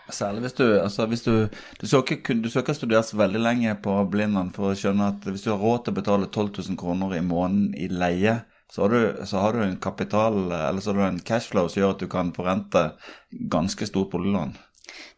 Særlig 0.08 0.46
hvis 0.46 0.56
du 0.56 0.64
altså 0.80 1.04
hvis 1.10 1.24
du, 1.26 1.32
du 1.80 1.82
skal 1.84 2.06
ikke, 2.06 2.38
ikke 2.48 2.76
studere 2.76 3.02
så 3.04 3.18
veldig 3.20 3.42
lenge 3.42 3.74
på 3.84 3.96
Blindern 4.08 4.54
for 4.54 4.70
å 4.70 4.78
skjønne 4.78 5.10
at 5.12 5.26
hvis 5.26 5.44
du 5.44 5.50
har 5.50 5.60
råd 5.60 5.82
til 5.84 5.92
å 5.92 5.98
betale 5.98 6.30
12 6.30 6.62
000 6.70 6.78
kroner 6.80 7.12
i 7.18 7.24
måneden 7.24 7.74
i 7.76 7.90
leie, 7.92 8.38
så 8.72 8.84
har, 8.84 8.94
du, 8.94 9.26
så 9.28 9.42
har 9.42 9.56
du 9.56 9.64
en 9.64 9.76
kapital, 9.80 10.38
eller 10.52 10.80
så 10.80 10.92
har 10.92 10.98
du 11.00 11.04
en 11.06 11.20
cashflow 11.24 11.68
som 11.68 11.82
gjør 11.82 11.94
at 11.94 12.02
du 12.04 12.08
kan 12.12 12.32
forrente 12.36 12.82
ganske 13.52 13.88
stort 13.88 14.10
boliglån. 14.12 14.56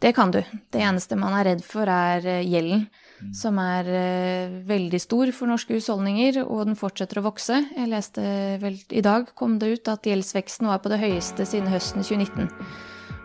Det 0.00 0.14
kan 0.16 0.32
du. 0.32 0.40
Det 0.72 0.80
eneste 0.80 1.18
man 1.20 1.36
er 1.36 1.52
redd 1.52 1.64
for, 1.66 1.88
er 1.88 2.24
gjelden, 2.40 2.86
gjelden, 3.20 3.34
som 3.36 3.58
er 3.60 3.88
eh, 3.92 4.52
veldig 4.66 5.00
stor 5.00 5.32
for 5.36 5.50
norske 5.50 5.76
husholdninger, 5.76 6.40
og 6.46 6.70
den 6.70 6.78
fortsetter 6.78 7.20
å 7.20 7.26
vokse. 7.28 7.60
Jeg 7.76 7.90
leste 7.90 8.22
vel 8.62 8.78
i 8.88 9.04
dag 9.04 9.28
kom 9.36 9.58
det 9.60 9.74
ut 9.74 9.92
at 9.92 10.06
gjeldsveksten 10.08 10.70
var 10.70 10.80
på 10.80 10.92
det 10.92 11.02
høyeste 11.02 11.46
siden 11.48 11.70
høsten 11.70 12.02
2019. 12.06 12.48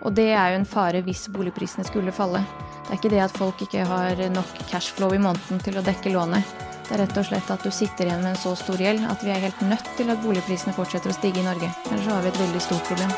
Og 0.06 0.14
det 0.14 0.30
er 0.36 0.52
jo 0.52 0.60
en 0.60 0.70
fare 0.70 1.02
hvis 1.06 1.26
boligprisene 1.34 1.88
skulle 1.88 2.14
falle. 2.14 2.44
Det 2.86 2.92
er 2.92 3.00
ikke 3.00 3.14
det 3.16 3.24
at 3.24 3.40
folk 3.40 3.64
ikke 3.66 3.88
har 3.90 4.22
nok 4.36 4.60
cashflow 4.70 5.16
i 5.16 5.22
måneden 5.22 5.64
til 5.66 5.80
å 5.80 5.86
dekke 5.86 6.14
lånet. 6.14 6.62
Det 6.86 6.94
er 6.94 7.02
rett 7.02 7.18
og 7.18 7.26
slett 7.26 7.50
at 7.50 7.66
du 7.66 7.72
sitter 7.74 8.06
igjen 8.06 8.22
med 8.22 8.36
en 8.36 8.44
så 8.44 8.54
stor 8.60 8.78
gjeld 8.78 9.08
at 9.10 9.26
vi 9.26 9.34
er 9.34 9.42
helt 9.48 9.66
nødt 9.66 9.90
til 9.98 10.14
at 10.14 10.22
boligprisene 10.22 10.76
fortsetter 10.78 11.10
å 11.10 11.18
stige 11.18 11.42
i 11.42 11.48
Norge. 11.48 11.72
Ellers 11.90 12.12
har 12.12 12.22
vi 12.22 12.30
et 12.30 12.42
veldig 12.44 12.62
stort 12.68 12.86
problem. 12.92 13.18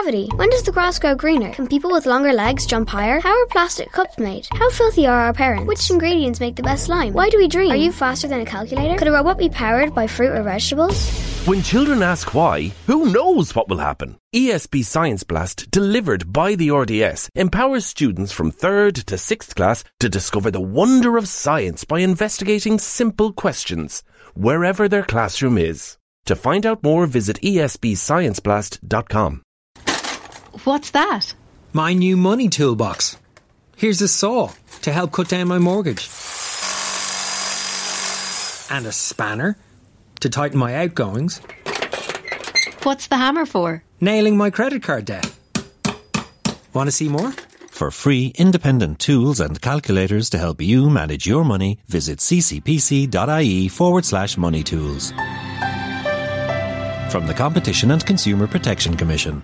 Gravity? 0.00 0.28
When 0.36 0.50
does 0.50 0.62
the 0.62 0.72
grass 0.72 0.98
grow 0.98 1.14
greener? 1.14 1.52
Can 1.52 1.66
people 1.66 1.90
with 1.90 2.06
longer 2.06 2.32
legs 2.32 2.66
jump 2.66 2.88
higher? 2.88 3.20
How 3.20 3.38
are 3.38 3.46
plastic 3.46 3.92
cups 3.92 4.18
made? 4.18 4.48
How 4.52 4.70
filthy 4.70 5.06
are 5.06 5.20
our 5.20 5.32
parents? 5.32 5.66
Which 5.66 5.90
ingredients 5.90 6.40
make 6.40 6.56
the 6.56 6.62
best 6.62 6.86
slime? 6.86 7.12
Why 7.12 7.28
do 7.28 7.38
we 7.38 7.48
dream? 7.48 7.70
Are 7.70 7.76
you 7.76 7.92
faster 7.92 8.28
than 8.28 8.40
a 8.40 8.46
calculator? 8.46 8.96
Could 8.96 9.08
a 9.08 9.12
robot 9.12 9.38
be 9.38 9.50
powered 9.50 9.94
by 9.94 10.06
fruit 10.06 10.36
or 10.36 10.42
vegetables? 10.42 11.08
When 11.46 11.62
children 11.62 12.02
ask 12.02 12.34
why, 12.34 12.72
who 12.86 13.12
knows 13.12 13.54
what 13.54 13.68
will 13.68 13.78
happen? 13.78 14.18
ESB 14.34 14.84
Science 14.84 15.24
Blast, 15.24 15.70
delivered 15.70 16.32
by 16.32 16.54
the 16.54 16.70
RDS, 16.70 17.30
empowers 17.34 17.86
students 17.86 18.32
from 18.32 18.52
3rd 18.52 19.04
to 19.04 19.16
6th 19.16 19.54
class 19.54 19.84
to 20.00 20.08
discover 20.08 20.50
the 20.50 20.60
wonder 20.60 21.16
of 21.16 21.28
science 21.28 21.84
by 21.84 22.00
investigating 22.00 22.78
simple 22.78 23.32
questions, 23.32 24.02
wherever 24.34 24.88
their 24.88 25.02
classroom 25.02 25.58
is. 25.58 25.96
To 26.26 26.36
find 26.36 26.66
out 26.66 26.82
more, 26.82 27.06
visit 27.06 27.40
esbscienceblast.com. 27.40 29.42
What's 30.64 30.90
that? 30.90 31.34
My 31.72 31.92
new 31.92 32.16
money 32.16 32.48
toolbox. 32.48 33.16
Here's 33.76 34.02
a 34.02 34.08
saw 34.08 34.50
to 34.82 34.92
help 34.92 35.12
cut 35.12 35.28
down 35.28 35.48
my 35.48 35.58
mortgage. 35.58 36.08
And 38.70 38.86
a 38.86 38.92
spanner 38.92 39.56
to 40.20 40.28
tighten 40.28 40.58
my 40.58 40.74
outgoings. 40.76 41.40
What's 42.82 43.06
the 43.08 43.16
hammer 43.16 43.46
for? 43.46 43.82
Nailing 44.00 44.36
my 44.36 44.50
credit 44.50 44.82
card 44.82 45.04
debt. 45.04 45.30
Want 46.72 46.88
to 46.88 46.92
see 46.92 47.08
more? 47.08 47.32
For 47.70 47.90
free, 47.90 48.32
independent 48.36 48.98
tools 48.98 49.40
and 49.40 49.60
calculators 49.60 50.30
to 50.30 50.38
help 50.38 50.60
you 50.60 50.90
manage 50.90 51.26
your 51.26 51.44
money, 51.44 51.78
visit 51.88 52.18
ccpc.ie 52.18 53.68
forward 53.68 54.04
slash 54.04 54.36
money 54.36 54.62
tools. 54.62 55.12
From 57.10 57.26
the 57.26 57.34
Competition 57.34 57.90
and 57.90 58.04
Consumer 58.04 58.46
Protection 58.46 58.96
Commission. 58.96 59.42